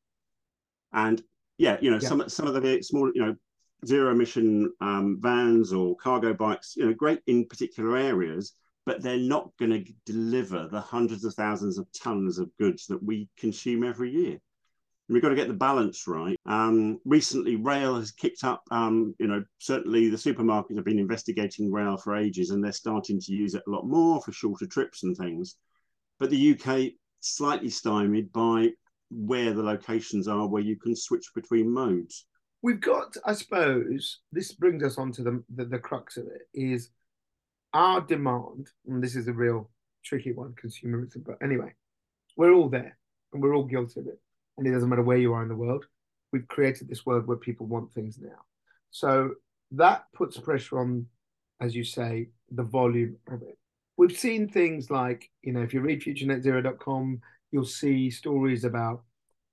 And 0.93 1.23
yeah, 1.57 1.77
you 1.81 1.91
know, 1.91 1.99
some 2.01 2.29
some 2.29 2.47
of 2.49 2.55
the 2.55 2.83
small, 2.83 3.13
you 3.15 3.25
know, 3.25 3.37
zero 3.87 4.11
emission 4.11 4.73
um, 4.81 5.19
vans 5.21 5.73
or 5.73 5.97
cargo 5.97 6.35
bikes, 6.35 6.77
you 6.77 6.87
know, 6.87 6.95
great 6.95 7.21
in 7.27 7.47
particular 7.47 7.97
areas, 7.97 8.55
but 8.87 9.03
they're 9.03 9.19
not 9.19 9.51
going 9.59 9.71
to 9.73 9.93
deliver 10.07 10.69
the 10.69 10.81
hundreds 10.81 11.25
of 11.25 11.35
thousands 11.35 11.79
of 11.79 11.87
tons 11.93 12.39
of 12.39 12.51
goods 12.59 12.87
that 12.87 13.03
we 13.03 13.29
consume 13.37 13.85
every 13.85 14.11
year. 14.11 14.33
And 14.33 15.15
we've 15.15 15.23
got 15.23 15.31
to 15.31 15.35
get 15.35 15.49
the 15.49 15.55
balance 15.55 16.07
right. 16.07 16.39
Um, 16.47 16.99
recently, 17.05 17.57
rail 17.57 17.97
has 17.97 18.13
kicked 18.13 18.45
up. 18.45 18.63
Um, 18.71 19.15
you 19.19 19.27
know, 19.27 19.45
certainly 19.59 20.09
the 20.09 20.17
supermarkets 20.17 20.77
have 20.77 20.85
been 20.85 20.99
investigating 20.99 21.73
rail 21.73 21.97
for 21.97 22.17
ages, 22.17 22.51
and 22.51 22.63
they're 22.63 22.73
starting 22.73 23.21
to 23.21 23.33
use 23.33 23.55
it 23.55 23.65
a 23.67 23.71
lot 23.71 23.87
more 23.87 24.21
for 24.23 24.33
shorter 24.33 24.67
trips 24.67 25.03
and 25.03 25.17
things. 25.17 25.57
But 26.19 26.31
the 26.31 26.53
UK 26.59 26.93
slightly 27.21 27.71
stymied 27.71 28.33
by 28.33 28.71
where 29.11 29.53
the 29.53 29.63
locations 29.63 30.29
are 30.29 30.47
where 30.47 30.63
you 30.63 30.77
can 30.77 30.95
switch 30.95 31.27
between 31.35 31.73
modes. 31.73 32.27
We've 32.63 32.81
got, 32.81 33.17
I 33.25 33.33
suppose, 33.33 34.21
this 34.33 34.53
brings 34.53 34.83
us 34.85 34.99
on 34.99 35.13
to 35.13 35.23
the, 35.23 35.43
the, 35.55 35.65
the 35.65 35.79
crux 35.79 36.17
of 36.17 36.27
it 36.27 36.43
is 36.55 36.91
our 37.73 38.01
demand, 38.01 38.69
and 38.87 39.03
this 39.03 39.17
is 39.17 39.29
a 39.29 39.33
real 39.33 39.71
tricky 40.05 40.33
one, 40.33 40.55
consumerism, 40.63 41.25
but 41.25 41.37
anyway, 41.43 41.73
we're 42.37 42.53
all 42.53 42.69
there 42.69 42.97
and 43.33 43.43
we're 43.43 43.55
all 43.55 43.65
guilty 43.65 44.01
of 44.01 44.07
it. 44.07 44.19
And 44.59 44.67
it 44.67 44.73
doesn't 44.73 44.89
matter 44.89 45.03
where 45.03 45.19
you 45.19 45.33
are 45.33 45.43
in 45.43 45.49
the 45.49 45.57
world. 45.57 45.87
We've 46.33 46.49
created 46.49 46.89
this 46.89 47.07
world 47.07 47.27
where 47.27 47.37
people 47.37 47.67
want 47.67 47.93
things 47.93 48.19
now. 48.21 48.45
So 48.91 49.35
that 49.73 50.05
puts 50.15 50.37
pressure 50.39 50.81
on, 50.81 51.07
as 51.61 51.75
you 51.75 51.85
say, 51.85 52.29
the 52.51 52.63
volume 52.63 53.17
of 53.29 53.43
it. 53.43 53.57
We've 53.97 54.17
seen 54.17 54.49
things 54.49 54.91
like, 54.91 55.31
you 55.43 55.53
know, 55.53 55.63
if 55.63 55.75
you 55.75 55.81
read 55.81 56.03
futurenetzero.com, 56.03 57.21
you'll 57.53 57.65
see 57.65 58.11
stories 58.11 58.65
about 58.65 59.03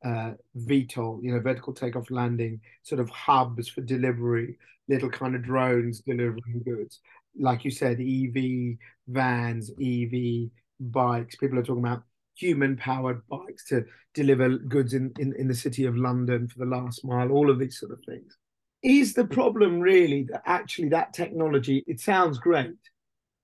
uh, 0.05 0.31
VTOL, 0.57 1.23
you 1.23 1.31
know, 1.31 1.39
vertical 1.39 1.73
takeoff 1.73 2.11
landing, 2.11 2.61
sort 2.83 3.01
of 3.01 3.09
hubs 3.09 3.67
for 3.67 3.81
delivery, 3.81 4.57
little 4.87 5.09
kind 5.09 5.35
of 5.35 5.43
drones 5.43 6.01
delivering 6.01 6.61
goods. 6.63 7.01
Like 7.39 7.65
you 7.65 7.71
said, 7.71 7.99
EV 7.99 8.77
vans, 9.07 9.71
EV 9.81 10.49
bikes. 10.79 11.35
People 11.35 11.59
are 11.59 11.63
talking 11.63 11.83
about 11.83 12.03
human 12.35 12.77
powered 12.77 13.21
bikes 13.27 13.65
to 13.65 13.83
deliver 14.13 14.57
goods 14.57 14.93
in, 14.93 15.11
in, 15.19 15.33
in 15.37 15.47
the 15.47 15.55
city 15.55 15.85
of 15.85 15.97
London 15.97 16.47
for 16.47 16.59
the 16.59 16.65
last 16.65 17.03
mile, 17.03 17.31
all 17.31 17.49
of 17.49 17.59
these 17.59 17.79
sort 17.79 17.91
of 17.91 17.99
things. 18.07 18.37
Is 18.83 19.13
the 19.13 19.25
problem 19.25 19.79
really 19.79 20.23
that 20.31 20.43
actually 20.45 20.89
that 20.89 21.13
technology, 21.13 21.83
it 21.87 21.99
sounds 21.99 22.37
great, 22.37 22.77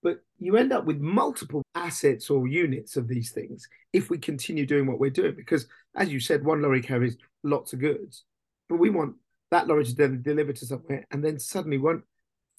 but 0.03 0.19
you 0.37 0.57
end 0.57 0.71
up 0.71 0.85
with 0.85 0.99
multiple 0.99 1.63
assets 1.73 2.29
or 2.29 2.47
units 2.47 2.97
of 2.97 3.07
these 3.07 3.31
things 3.31 3.67
if 3.93 4.09
we 4.09 4.17
continue 4.17 4.65
doing 4.65 4.85
what 4.85 4.99
we're 4.99 5.09
doing. 5.09 5.33
Because, 5.35 5.65
as 5.95 6.09
you 6.09 6.19
said, 6.19 6.45
one 6.45 6.61
lorry 6.61 6.81
carries 6.81 7.17
lots 7.43 7.73
of 7.73 7.79
goods, 7.79 8.25
but 8.69 8.77
we 8.77 8.91
want 8.91 9.15
that 9.49 9.67
lorry 9.67 9.85
to 9.85 9.95
then 9.95 10.21
deliver 10.21 10.53
to 10.53 10.65
somewhere, 10.65 11.05
and 11.11 11.23
then 11.23 11.39
suddenly 11.39 11.77
want 11.77 12.03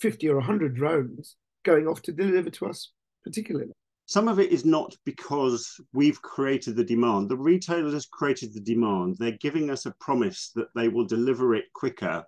50 0.00 0.28
or 0.28 0.36
100 0.36 0.74
drones 0.74 1.36
going 1.64 1.86
off 1.86 2.02
to 2.02 2.12
deliver 2.12 2.50
to 2.50 2.66
us, 2.66 2.92
particularly. 3.24 3.70
Some 4.06 4.28
of 4.28 4.38
it 4.38 4.52
is 4.52 4.66
not 4.66 4.94
because 5.06 5.80
we've 5.94 6.20
created 6.20 6.76
the 6.76 6.84
demand. 6.84 7.30
The 7.30 7.38
retailers 7.38 7.94
has 7.94 8.06
created 8.06 8.52
the 8.52 8.60
demand. 8.60 9.16
They're 9.18 9.38
giving 9.40 9.70
us 9.70 9.86
a 9.86 9.94
promise 9.98 10.50
that 10.56 10.68
they 10.74 10.88
will 10.88 11.06
deliver 11.06 11.54
it 11.54 11.72
quicker 11.74 12.22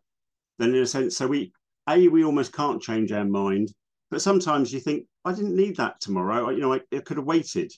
than 0.58 0.74
in 0.74 0.82
a 0.82 0.86
sense. 0.86 1.16
So 1.16 1.26
we, 1.26 1.52
A, 1.88 2.08
we 2.08 2.24
almost 2.24 2.54
can't 2.54 2.80
change 2.80 3.12
our 3.12 3.26
mind. 3.26 3.72
But 4.10 4.22
sometimes 4.22 4.72
you 4.72 4.80
think, 4.80 5.06
I 5.24 5.32
didn't 5.32 5.56
need 5.56 5.76
that 5.76 6.00
tomorrow. 6.00 6.48
You 6.48 6.60
know, 6.60 6.72
I, 6.72 6.80
I 6.94 7.00
could 7.00 7.18
have 7.18 7.26
waited. 7.26 7.72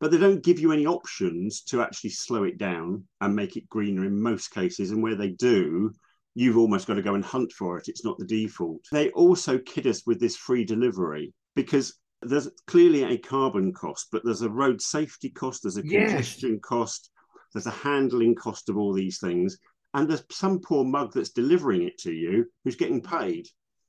But 0.00 0.10
they 0.10 0.18
don't 0.18 0.42
give 0.42 0.58
you 0.58 0.72
any 0.72 0.86
options 0.86 1.62
to 1.64 1.82
actually 1.82 2.10
slow 2.10 2.44
it 2.44 2.56
down 2.56 3.04
and 3.20 3.36
make 3.36 3.56
it 3.56 3.68
greener 3.68 4.04
in 4.04 4.20
most 4.20 4.48
cases. 4.48 4.92
And 4.92 5.02
where 5.02 5.14
they 5.14 5.28
do, 5.28 5.92
you've 6.34 6.56
almost 6.56 6.86
got 6.86 6.94
to 6.94 7.02
go 7.02 7.14
and 7.14 7.24
hunt 7.24 7.52
for 7.52 7.78
it. 7.78 7.88
It's 7.88 8.04
not 8.04 8.18
the 8.18 8.26
default. 8.26 8.84
They 8.90 9.10
also 9.10 9.58
kid 9.58 9.86
us 9.86 10.06
with 10.06 10.20
this 10.20 10.36
free 10.36 10.64
delivery 10.64 11.32
because 11.54 11.98
there's 12.22 12.48
clearly 12.66 13.04
a 13.04 13.18
carbon 13.18 13.72
cost, 13.72 14.08
but 14.12 14.22
there's 14.24 14.42
a 14.42 14.50
road 14.50 14.80
safety 14.80 15.28
cost, 15.28 15.62
there's 15.62 15.76
a 15.76 15.82
congestion 15.82 16.60
cost, 16.60 17.10
there's 17.52 17.66
a 17.66 17.70
handling 17.70 18.34
cost 18.34 18.68
of 18.68 18.76
all 18.76 18.92
these 18.92 19.18
things. 19.18 19.58
And 19.94 20.08
there's 20.08 20.24
some 20.30 20.60
poor 20.60 20.84
mug 20.84 21.12
that's 21.12 21.30
delivering 21.30 21.82
it 21.82 21.98
to 21.98 22.12
you 22.12 22.46
who's 22.64 22.76
getting 22.76 23.02
paid. 23.02 23.46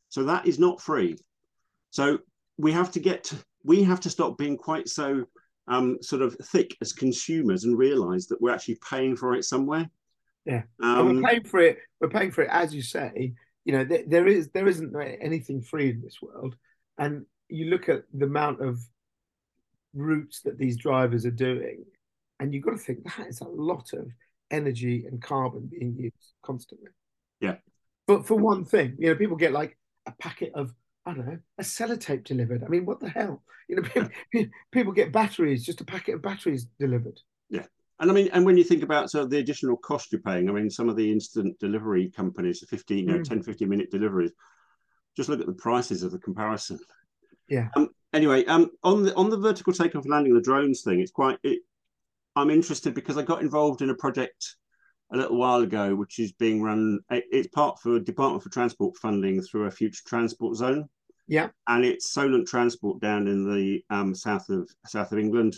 So 0.09 0.23
that 0.25 0.45
is 0.45 0.59
not 0.59 0.81
free. 0.81 1.15
So 1.91 2.19
we 2.57 2.71
have 2.73 2.91
to 2.91 2.99
get 2.99 3.23
to, 3.25 3.37
we 3.63 3.83
have 3.83 4.01
to 4.01 4.09
stop 4.09 4.37
being 4.37 4.57
quite 4.57 4.89
so 4.89 5.25
um, 5.67 5.97
sort 6.01 6.21
of 6.21 6.35
thick 6.43 6.75
as 6.81 6.91
consumers 6.91 7.63
and 7.63 7.77
realize 7.77 8.27
that 8.27 8.41
we're 8.41 8.53
actually 8.53 8.79
paying 8.89 9.15
for 9.15 9.33
it 9.33 9.45
somewhere. 9.45 9.89
Yeah. 10.45 10.63
And 10.79 10.99
Um, 10.99 11.21
we're 11.21 11.29
paying 11.29 11.43
for 11.43 11.59
it. 11.59 11.77
We're 11.99 12.09
paying 12.09 12.31
for 12.31 12.41
it, 12.43 12.49
as 12.51 12.73
you 12.73 12.81
say. 12.81 13.33
You 13.65 13.73
know, 13.73 13.83
there, 13.85 14.03
there 14.05 14.27
is 14.27 14.49
there 14.49 14.67
isn't 14.67 14.95
anything 15.21 15.61
free 15.61 15.91
in 15.91 16.01
this 16.01 16.21
world, 16.21 16.55
and 16.97 17.25
you 17.47 17.65
look 17.67 17.87
at 17.87 18.03
the 18.13 18.25
amount 18.25 18.61
of 18.61 18.79
routes 19.93 20.41
that 20.41 20.57
these 20.57 20.77
drivers 20.77 21.25
are 21.25 21.31
doing, 21.31 21.85
and 22.39 22.53
you've 22.53 22.63
got 22.63 22.71
to 22.71 22.77
think 22.77 23.03
that 23.03 23.27
is 23.27 23.41
a 23.41 23.47
lot 23.47 23.93
of 23.93 24.11
energy 24.51 25.05
and 25.05 25.21
carbon 25.21 25.69
being 25.71 25.95
used 25.97 26.33
constantly. 26.43 26.89
Yeah. 27.39 27.55
But 28.05 28.27
for 28.27 28.35
one 28.35 28.65
thing, 28.65 28.95
you 28.99 29.07
know, 29.07 29.15
people 29.15 29.37
get 29.37 29.53
like 29.53 29.77
a 30.05 30.11
packet 30.11 30.51
of 30.55 30.73
I 31.05 31.13
don't 31.13 31.25
know 31.25 31.39
a 31.57 31.63
sellotape 31.63 32.23
delivered. 32.25 32.63
I 32.63 32.67
mean, 32.67 32.85
what 32.85 32.99
the 32.99 33.09
hell? 33.09 33.43
You 33.69 33.77
know, 33.77 33.83
people, 34.31 34.51
people 34.71 34.93
get 34.93 35.13
batteries, 35.13 35.65
just 35.65 35.81
a 35.81 35.85
packet 35.85 36.15
of 36.15 36.21
batteries 36.21 36.65
delivered. 36.79 37.19
And 37.99 38.09
I 38.09 38.13
mean, 38.13 38.29
and 38.33 38.45
when 38.45 38.57
you 38.57 38.63
think 38.63 38.83
about 38.83 39.11
sort 39.11 39.23
of 39.23 39.29
the 39.29 39.37
additional 39.37 39.77
cost 39.77 40.11
you're 40.11 40.21
paying, 40.21 40.49
I 40.49 40.51
mean, 40.53 40.69
some 40.69 40.89
of 40.89 40.95
the 40.95 41.11
instant 41.11 41.57
delivery 41.59 42.09
companies, 42.09 42.59
the 42.59 42.67
15, 42.67 42.97
you 42.97 43.05
know, 43.05 43.19
Mm. 43.19 43.23
10, 43.23 43.43
15 43.43 43.69
minute 43.69 43.91
deliveries, 43.91 44.31
just 45.15 45.29
look 45.29 45.39
at 45.39 45.45
the 45.45 45.53
prices 45.53 46.03
of 46.03 46.11
the 46.11 46.19
comparison. 46.19 46.79
Yeah. 47.47 47.69
Um, 47.75 47.89
anyway, 48.13 48.45
um, 48.45 48.71
on 48.83 49.03
the 49.03 49.13
on 49.15 49.29
the 49.29 49.37
vertical 49.37 49.73
takeoff 49.73 50.03
and 50.05 50.11
landing, 50.11 50.33
the 50.33 50.41
drones 50.41 50.81
thing, 50.81 50.99
it's 50.99 51.11
quite. 51.11 51.37
It, 51.43 51.59
I'm 52.35 52.49
interested 52.49 52.95
because 52.95 53.15
I 53.17 53.21
got 53.21 53.41
involved 53.43 53.81
in 53.83 53.91
a 53.91 53.95
project 53.95 54.55
a 55.11 55.17
little 55.17 55.37
while 55.37 55.61
ago, 55.61 55.93
which 55.95 56.17
is 56.17 56.31
being 56.31 56.63
run. 56.63 56.99
it- 57.11 57.25
It's 57.31 57.47
part 57.49 57.79
for 57.79 57.99
Department 57.99 58.41
for 58.41 58.49
Transport 58.49 58.97
funding 58.97 59.39
through 59.43 59.65
a 59.65 59.71
future 59.71 60.01
transport 60.07 60.55
zone. 60.55 60.89
Yeah. 61.27 61.49
And 61.67 61.85
it's 61.85 62.11
Solent 62.11 62.47
Transport 62.47 62.99
down 63.01 63.27
in 63.27 63.43
the 63.45 63.83
um, 63.91 64.15
south 64.15 64.49
of 64.49 64.67
south 64.87 65.11
of 65.11 65.19
England, 65.19 65.55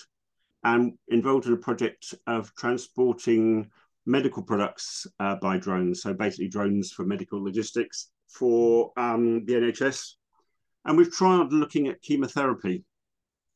and 0.65 0.93
involved 1.09 1.45
in 1.45 1.53
a 1.53 1.57
project 1.57 2.15
of 2.25 2.53
transporting 2.55 3.69
medical 4.07 4.41
products 4.41 5.05
uh, 5.19 5.35
by 5.35 5.57
drones. 5.57 6.01
So 6.01 6.13
basically, 6.13 6.49
drones 6.49 6.91
for 6.91 7.05
medical 7.05 7.41
logistics 7.41 8.09
for 8.27 8.91
um, 8.97 9.45
the 9.45 9.53
NHS. 9.53 10.13
And 10.83 10.97
we've 10.97 11.11
tried 11.11 11.53
looking 11.53 11.87
at 11.87 12.01
chemotherapy. 12.01 12.83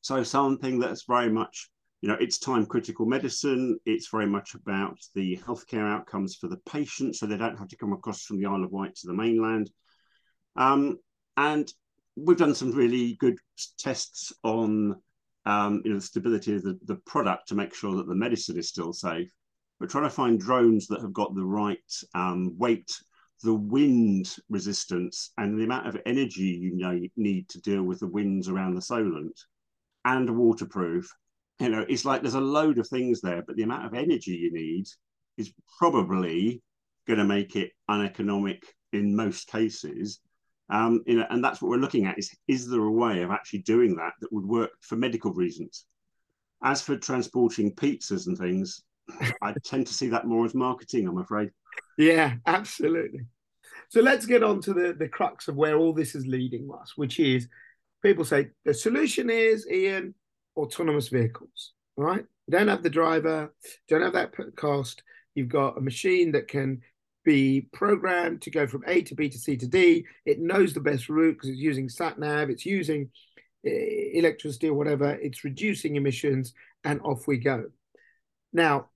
So 0.01 0.21
something 0.23 0.79
that's 0.79 1.05
very 1.07 1.29
much, 1.29 1.69
you 2.01 2.09
know, 2.09 2.17
it's 2.19 2.37
time 2.37 2.67
critical 2.67 3.07
medicine. 3.07 3.79
It's 3.85 4.09
very 4.09 4.27
much 4.27 4.53
about 4.53 4.99
the 5.15 5.37
healthcare 5.37 5.91
outcomes 5.91 6.35
for 6.35 6.47
the 6.47 6.57
patient, 6.69 7.15
so 7.15 7.25
they 7.25 7.37
don't 7.37 7.57
have 7.57 7.69
to 7.69 7.77
come 7.77 7.91
across 7.91 8.23
from 8.23 8.39
the 8.39 8.45
Isle 8.45 8.63
of 8.63 8.71
Wight 8.71 8.95
to 8.97 9.07
the 9.07 9.15
mainland. 9.15 9.71
Um, 10.55 10.99
and 11.37 11.71
we've 12.15 12.37
done 12.37 12.53
some 12.53 12.71
really 12.71 13.15
good 13.15 13.37
tests 13.79 14.31
on 14.43 15.01
um, 15.45 15.81
you 15.83 15.91
know, 15.91 15.97
the 15.97 16.05
stability 16.05 16.55
of 16.55 16.63
the, 16.63 16.77
the 16.85 16.97
product 17.05 17.47
to 17.47 17.55
make 17.55 17.73
sure 17.73 17.95
that 17.95 18.07
the 18.07 18.15
medicine 18.15 18.57
is 18.57 18.69
still 18.69 18.93
safe. 18.93 19.31
We're 19.79 19.87
trying 19.87 20.03
to 20.05 20.09
find 20.09 20.39
drones 20.39 20.87
that 20.87 21.01
have 21.01 21.13
got 21.13 21.35
the 21.35 21.45
right 21.45 21.77
um, 22.13 22.57
weight, 22.57 22.91
the 23.43 23.53
wind 23.53 24.35
resistance, 24.49 25.31
and 25.37 25.57
the 25.57 25.63
amount 25.63 25.87
of 25.87 25.97
energy 26.05 26.59
you 26.61 26.75
know, 26.75 26.99
need 27.15 27.47
to 27.49 27.61
deal 27.61 27.83
with 27.83 27.99
the 27.99 28.07
winds 28.07 28.49
around 28.49 28.75
the 28.75 28.81
Solent, 28.81 29.39
and 30.05 30.29
waterproof. 30.37 31.09
You 31.59 31.69
know, 31.69 31.85
it's 31.87 32.05
like 32.05 32.21
there's 32.21 32.33
a 32.35 32.41
load 32.41 32.77
of 32.77 32.87
things 32.87 33.21
there, 33.21 33.43
but 33.45 33.55
the 33.55 33.63
amount 33.63 33.85
of 33.85 33.93
energy 33.93 34.31
you 34.31 34.51
need 34.51 34.85
is 35.37 35.53
probably 35.77 36.61
going 37.07 37.19
to 37.19 37.25
make 37.25 37.55
it 37.55 37.71
uneconomic 37.87 38.63
in 38.93 39.15
most 39.15 39.47
cases. 39.47 40.19
Um, 40.69 41.01
you 41.07 41.17
know, 41.17 41.25
and 41.29 41.43
that's 41.43 41.61
what 41.61 41.69
we're 41.69 41.77
looking 41.77 42.05
at: 42.05 42.19
is 42.19 42.31
is 42.47 42.69
there 42.69 42.83
a 42.83 42.91
way 42.91 43.21
of 43.23 43.31
actually 43.31 43.59
doing 43.59 43.95
that 43.95 44.13
that 44.21 44.31
would 44.31 44.45
work 44.45 44.71
for 44.81 44.95
medical 44.95 45.33
reasons? 45.33 45.85
As 46.63 46.81
for 46.81 46.97
transporting 46.97 47.73
pizzas 47.73 48.27
and 48.27 48.37
things, 48.37 48.83
I 49.41 49.53
tend 49.63 49.87
to 49.87 49.93
see 49.93 50.09
that 50.09 50.27
more 50.27 50.45
as 50.45 50.53
marketing. 50.53 51.07
I'm 51.07 51.17
afraid. 51.17 51.51
Yeah, 51.97 52.35
absolutely. 52.45 53.21
So 53.89 54.01
let's 54.01 54.25
get 54.25 54.43
on 54.43 54.61
to 54.61 54.73
the, 54.73 54.93
the 54.97 55.07
crux 55.07 55.47
of 55.47 55.55
where 55.55 55.77
all 55.77 55.93
this 55.93 56.13
is 56.13 56.27
leading 56.27 56.69
us, 56.79 56.93
which 56.95 57.19
is 57.19 57.47
people 58.03 58.23
say 58.23 58.49
the 58.63 58.73
solution 58.73 59.29
is, 59.29 59.67
Ian, 59.69 60.13
autonomous 60.55 61.07
vehicles, 61.07 61.73
right? 61.97 62.23
You 62.47 62.51
don't 62.51 62.67
have 62.67 62.83
the 62.83 62.89
driver, 62.89 63.53
don't 63.87 64.01
have 64.01 64.13
that 64.13 64.33
cost. 64.55 65.03
You've 65.33 65.49
got 65.49 65.77
a 65.77 65.81
machine 65.81 66.31
that 66.33 66.47
can 66.47 66.81
be 67.23 67.67
programmed 67.73 68.41
to 68.43 68.51
go 68.51 68.67
from 68.67 68.83
A 68.87 69.01
to 69.01 69.15
B 69.15 69.29
to 69.29 69.37
C 69.37 69.57
to 69.57 69.67
D. 69.67 70.05
It 70.25 70.39
knows 70.39 70.73
the 70.73 70.79
best 70.79 71.09
route 71.09 71.33
because 71.33 71.49
it's 71.49 71.59
using 71.59 71.89
sat 71.89 72.17
nav, 72.19 72.49
it's 72.49 72.65
using 72.65 73.09
uh, 73.65 73.69
electricity 73.69 74.69
or 74.69 74.73
whatever, 74.73 75.11
it's 75.11 75.43
reducing 75.43 75.95
emissions, 75.95 76.53
and 76.83 77.01
off 77.01 77.27
we 77.27 77.37
go. 77.37 77.65
Now, 78.53 78.87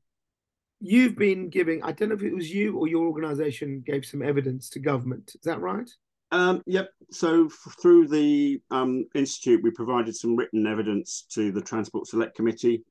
you've 0.80 1.18
been 1.18 1.50
giving, 1.50 1.84
I 1.84 1.92
don't 1.92 2.10
know 2.10 2.16
if 2.16 2.24
it 2.24 2.34
was 2.34 2.50
you 2.50 2.78
or 2.78 2.88
your 2.88 3.06
organization 3.06 3.84
gave 3.86 4.06
some 4.06 4.22
evidence 4.22 4.70
to 4.72 4.80
government. 4.80 5.32
Is 5.36 5.42
that 5.44 5.62
right? 5.62 5.90
Um, 6.32 6.64
yep. 6.66 6.90
So 7.12 7.50
through 7.82 8.08
the 8.08 8.60
um, 8.72 9.06
institute, 9.14 9.62
we 9.64 9.72
provided 9.72 10.16
some 10.16 10.36
written 10.36 10.66
evidence 10.66 11.26
to 11.34 11.52
the 11.52 11.62
Transport 11.62 12.08
Select 12.08 12.36
Committee 12.36 12.84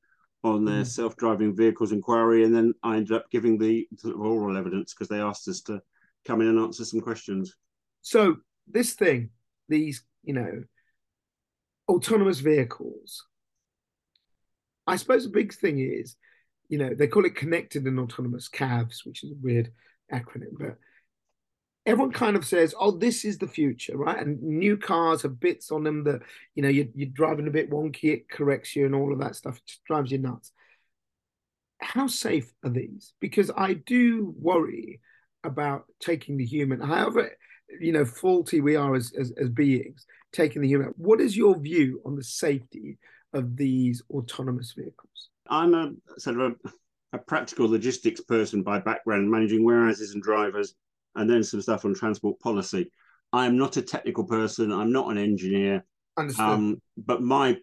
on 0.43 0.65
their 0.65 0.81
mm. 0.81 0.87
self-driving 0.87 1.55
vehicles 1.55 1.91
inquiry, 1.91 2.43
and 2.43 2.53
then 2.53 2.73
I 2.83 2.97
ended 2.97 3.13
up 3.13 3.29
giving 3.31 3.57
the 3.57 3.87
sort 3.97 4.15
of 4.15 4.21
oral 4.21 4.57
evidence 4.57 4.93
because 4.93 5.07
they 5.07 5.21
asked 5.21 5.47
us 5.47 5.61
to 5.61 5.81
come 6.25 6.41
in 6.41 6.47
and 6.47 6.59
answer 6.59 6.83
some 6.85 7.01
questions. 7.01 7.55
So 8.01 8.37
this 8.67 8.93
thing, 8.93 9.29
these 9.69 10.03
you 10.23 10.33
know, 10.33 10.63
autonomous 11.87 12.39
vehicles. 12.39 13.25
I 14.87 14.95
suppose 14.95 15.23
the 15.23 15.29
big 15.29 15.53
thing 15.53 15.79
is, 15.79 16.15
you 16.69 16.77
know, 16.77 16.93
they 16.93 17.07
call 17.07 17.25
it 17.25 17.35
connected 17.35 17.85
and 17.85 17.99
autonomous 17.99 18.49
CAVs, 18.49 19.05
which 19.05 19.23
is 19.23 19.31
a 19.31 19.41
weird 19.41 19.71
acronym, 20.11 20.57
but 20.57 20.77
everyone 21.85 22.11
kind 22.11 22.35
of 22.35 22.45
says, 22.45 22.73
"Oh, 22.79 22.91
this 22.91 23.25
is 23.25 23.37
the 23.37 23.47
future," 23.47 23.97
right? 23.97 24.19
And 24.19 24.41
new 24.41 24.77
cars 24.77 25.21
have 25.23 25.39
bits 25.39 25.71
on 25.71 25.83
them 25.83 26.03
that 26.05 26.21
you 26.55 26.63
know 26.63 26.69
you're, 26.69 26.87
you're 26.95 27.09
driving 27.09 27.47
a 27.47 27.51
bit 27.51 27.69
wonky, 27.69 28.13
it 28.13 28.29
corrects 28.29 28.75
you, 28.75 28.85
and 28.85 28.95
all 28.95 29.11
of 29.13 29.19
that 29.19 29.35
stuff 29.35 29.57
it 29.57 29.71
drives 29.85 30.11
you 30.11 30.17
nuts. 30.19 30.51
How 31.79 32.07
safe 32.07 32.51
are 32.63 32.69
these? 32.69 33.13
Because 33.19 33.51
I 33.55 33.73
do 33.73 34.33
worry 34.37 35.01
about 35.43 35.85
taking 35.99 36.37
the 36.37 36.45
human, 36.45 36.79
however 36.79 37.31
you 37.79 37.91
know 37.91 38.05
faulty 38.05 38.61
we 38.61 38.75
are 38.75 38.95
as, 38.95 39.13
as, 39.19 39.31
as 39.37 39.49
beings, 39.49 40.05
taking 40.31 40.61
the 40.61 40.67
human. 40.67 40.93
What 40.97 41.19
is 41.19 41.35
your 41.35 41.57
view 41.57 42.01
on 42.05 42.15
the 42.15 42.23
safety 42.23 42.97
of 43.33 43.57
these 43.57 44.01
autonomous 44.09 44.73
vehicles? 44.73 45.29
I'm 45.49 45.73
a 45.73 45.91
sort 46.19 46.39
of 46.39 46.55
a, 46.65 46.69
a 47.13 47.17
practical 47.17 47.67
logistics 47.67 48.21
person 48.21 48.63
by 48.63 48.79
background, 48.79 49.29
managing 49.29 49.65
warehouses 49.65 50.13
and 50.13 50.23
drivers 50.23 50.75
and 51.15 51.29
then 51.29 51.43
some 51.43 51.61
stuff 51.61 51.85
on 51.85 51.93
transport 51.93 52.39
policy. 52.39 52.91
I 53.31 53.45
am 53.45 53.57
not 53.57 53.77
a 53.77 53.81
technical 53.81 54.23
person. 54.25 54.71
I'm 54.71 54.91
not 54.91 55.09
an 55.11 55.17
engineer. 55.17 55.85
Um, 56.37 56.81
but 56.97 57.21
my 57.21 57.57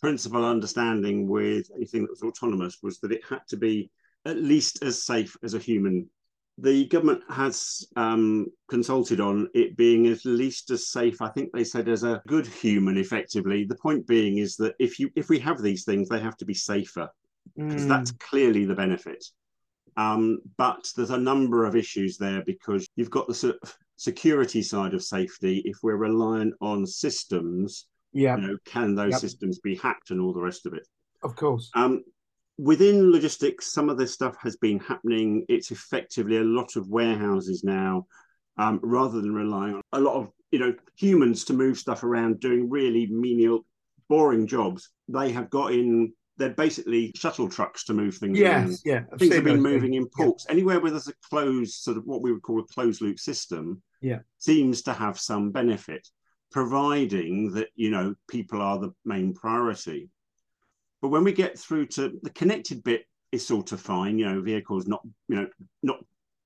principal 0.00 0.44
understanding 0.44 1.28
with 1.28 1.68
anything 1.74 2.02
that 2.02 2.10
was 2.10 2.22
autonomous 2.22 2.78
was 2.82 3.00
that 3.00 3.12
it 3.12 3.22
had 3.28 3.40
to 3.48 3.56
be 3.56 3.90
at 4.24 4.36
least 4.36 4.82
as 4.82 5.04
safe 5.04 5.36
as 5.42 5.54
a 5.54 5.58
human. 5.58 6.08
The 6.58 6.86
government 6.86 7.22
has 7.28 7.86
um, 7.96 8.46
consulted 8.68 9.20
on 9.20 9.48
it 9.54 9.76
being 9.76 10.06
at 10.06 10.24
least 10.24 10.70
as 10.70 10.88
safe. 10.88 11.20
I 11.20 11.28
think 11.28 11.50
they 11.52 11.64
said 11.64 11.88
as 11.88 12.02
a 12.02 12.22
good 12.26 12.46
human, 12.46 12.96
effectively. 12.96 13.64
The 13.64 13.76
point 13.76 14.06
being 14.06 14.38
is 14.38 14.56
that 14.56 14.74
if 14.78 14.98
you 14.98 15.10
if 15.16 15.28
we 15.28 15.38
have 15.40 15.60
these 15.60 15.84
things, 15.84 16.08
they 16.08 16.20
have 16.20 16.36
to 16.38 16.46
be 16.46 16.54
safer 16.54 17.08
because 17.56 17.84
mm. 17.84 17.88
that's 17.88 18.12
clearly 18.12 18.64
the 18.64 18.74
benefit. 18.74 19.24
Um, 19.96 20.40
but 20.58 20.90
there's 20.96 21.10
a 21.10 21.18
number 21.18 21.64
of 21.64 21.74
issues 21.74 22.18
there 22.18 22.42
because 22.44 22.86
you've 22.96 23.10
got 23.10 23.28
the 23.28 23.34
sort 23.34 23.56
of 23.62 23.76
security 23.96 24.62
side 24.62 24.94
of 24.94 25.02
safety. 25.02 25.62
If 25.64 25.78
we're 25.82 25.96
reliant 25.96 26.54
on 26.60 26.86
systems, 26.86 27.86
yeah, 28.12 28.36
you 28.36 28.42
know, 28.42 28.58
can 28.64 28.94
those 28.94 29.12
yep. 29.12 29.20
systems 29.20 29.58
be 29.60 29.76
hacked 29.76 30.10
and 30.10 30.20
all 30.20 30.32
the 30.32 30.42
rest 30.42 30.66
of 30.66 30.74
it? 30.74 30.86
Of 31.22 31.34
course. 31.34 31.70
Um, 31.74 32.04
within 32.58 33.10
logistics, 33.10 33.72
some 33.72 33.88
of 33.88 33.98
this 33.98 34.12
stuff 34.12 34.36
has 34.40 34.56
been 34.56 34.78
happening. 34.80 35.44
It's 35.48 35.70
effectively 35.70 36.38
a 36.38 36.44
lot 36.44 36.76
of 36.76 36.88
warehouses 36.88 37.64
now, 37.64 38.06
um, 38.58 38.80
rather 38.82 39.20
than 39.20 39.34
relying 39.34 39.74
on 39.76 39.82
a 39.92 40.00
lot 40.00 40.16
of 40.16 40.30
you 40.50 40.58
know 40.58 40.74
humans 40.96 41.44
to 41.46 41.54
move 41.54 41.78
stuff 41.78 42.04
around, 42.04 42.40
doing 42.40 42.68
really 42.68 43.06
menial, 43.06 43.64
boring 44.08 44.46
jobs. 44.46 44.90
They 45.08 45.32
have 45.32 45.50
got 45.50 45.72
in 45.72 46.12
they're 46.38 46.50
basically 46.50 47.12
shuttle 47.14 47.48
trucks 47.48 47.84
to 47.84 47.94
move 47.94 48.16
things. 48.16 48.38
Yes, 48.38 48.82
yeah. 48.84 49.02
I've 49.12 49.18
things 49.18 49.34
have 49.34 49.44
been 49.44 49.62
moving 49.62 49.92
things. 49.92 50.06
in 50.06 50.24
ports. 50.24 50.46
Yeah. 50.46 50.52
Anywhere 50.52 50.80
where 50.80 50.90
there's 50.90 51.08
a 51.08 51.14
closed 51.28 51.74
sort 51.74 51.96
of 51.96 52.04
what 52.04 52.22
we 52.22 52.32
would 52.32 52.42
call 52.42 52.60
a 52.60 52.66
closed 52.66 53.00
loop 53.00 53.18
system, 53.18 53.82
yeah, 54.00 54.18
seems 54.38 54.82
to 54.82 54.92
have 54.92 55.18
some 55.18 55.50
benefit, 55.50 56.06
providing 56.50 57.52
that 57.52 57.68
you 57.74 57.90
know 57.90 58.14
people 58.28 58.60
are 58.60 58.78
the 58.78 58.92
main 59.04 59.34
priority. 59.34 60.10
But 61.00 61.08
when 61.08 61.24
we 61.24 61.32
get 61.32 61.58
through 61.58 61.86
to 61.88 62.18
the 62.22 62.30
connected 62.30 62.82
bit, 62.84 63.06
is 63.32 63.46
sort 63.46 63.72
of 63.72 63.80
fine. 63.80 64.18
You 64.18 64.26
know, 64.26 64.40
vehicles 64.42 64.86
not 64.86 65.02
you 65.28 65.36
know 65.36 65.48
not 65.82 66.04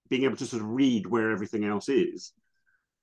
being 0.09 0.25
able 0.25 0.37
to 0.37 0.47
sort 0.47 0.63
of 0.63 0.69
read 0.69 1.07
where 1.07 1.31
everything 1.31 1.65
else 1.65 1.89
is. 1.89 2.33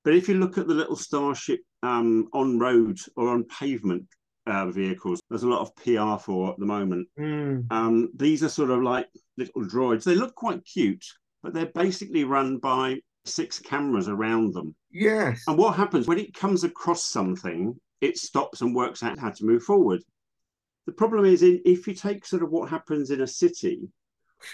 But 0.04 0.14
if 0.14 0.28
you 0.28 0.36
look 0.36 0.56
at 0.56 0.68
the 0.68 0.74
little 0.74 0.96
Starship 0.96 1.60
um, 1.82 2.28
on 2.32 2.58
road 2.58 2.98
or 3.16 3.28
on 3.28 3.44
pavement 3.44 4.06
uh, 4.48 4.66
vehicles. 4.70 5.20
There's 5.28 5.42
a 5.42 5.48
lot 5.48 5.60
of 5.60 5.74
PR 5.76 6.22
for 6.22 6.50
at 6.50 6.58
the 6.58 6.66
moment. 6.66 7.08
Mm. 7.18 7.70
Um, 7.70 8.10
these 8.14 8.42
are 8.42 8.48
sort 8.48 8.70
of 8.70 8.82
like 8.82 9.08
little 9.36 9.62
droids. 9.62 10.04
They 10.04 10.14
look 10.14 10.34
quite 10.34 10.64
cute, 10.64 11.04
but 11.42 11.52
they're 11.52 11.66
basically 11.66 12.24
run 12.24 12.58
by 12.58 13.00
six 13.24 13.58
cameras 13.58 14.08
around 14.08 14.54
them. 14.54 14.74
Yes. 14.90 15.44
And 15.46 15.58
what 15.58 15.76
happens 15.76 16.06
when 16.06 16.18
it 16.18 16.34
comes 16.34 16.64
across 16.64 17.04
something, 17.04 17.78
it 18.00 18.16
stops 18.18 18.60
and 18.60 18.74
works 18.74 19.02
out 19.02 19.18
how 19.18 19.30
to 19.30 19.44
move 19.44 19.62
forward. 19.62 20.02
The 20.86 20.92
problem 20.92 21.26
is, 21.26 21.42
in, 21.42 21.60
if 21.66 21.86
you 21.86 21.94
take 21.94 22.24
sort 22.24 22.42
of 22.42 22.50
what 22.50 22.70
happens 22.70 23.10
in 23.10 23.20
a 23.20 23.26
city, 23.26 23.88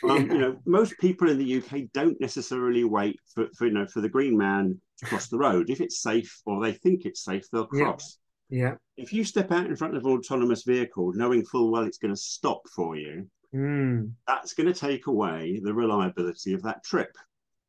um, 0.03 0.27
yeah. 0.27 0.33
you 0.33 0.39
know, 0.39 0.57
most 0.67 0.99
people 0.99 1.31
in 1.31 1.39
the 1.39 1.59
UK 1.59 1.83
don't 1.93 2.21
necessarily 2.21 2.85
wait 2.85 3.21
for, 3.33 3.47
for, 3.57 3.67
you 3.67 3.73
know 3.73 3.87
for 3.87 4.01
the 4.01 4.09
green 4.09 4.37
man 4.37 4.81
to 4.99 5.07
cross 5.07 5.29
the 5.29 5.39
road. 5.39 5.71
If 5.71 5.81
it's 5.81 6.03
safe 6.03 6.41
or 6.47 6.61
they 6.61 6.73
think 6.73 7.05
it's 7.05 7.23
safe, 7.23 7.45
they'll 7.53 7.67
cross. 7.67 8.19
Yeah. 8.49 8.75
If 8.97 9.13
you 9.13 9.25
step 9.25 9.51
out 9.51 9.67
in 9.67 9.77
front 9.77 9.97
of 9.97 10.05
an 10.05 10.13
autonomous 10.13 10.63
vehicle 10.63 11.13
knowing 11.15 11.45
full 11.45 11.71
well 11.71 11.85
it's 11.85 11.99
going 11.99 12.15
to 12.15 12.21
stop 12.21 12.63
for 12.75 12.97
you, 12.97 13.27
mm. 13.55 14.11
that's 14.27 14.55
going 14.55 14.73
to 14.73 14.79
take 14.79 15.07
away 15.07 15.61
the 15.63 15.75
reliability 15.75 16.53
of 16.53 16.63
that 16.63 16.85
trip. 16.85 17.17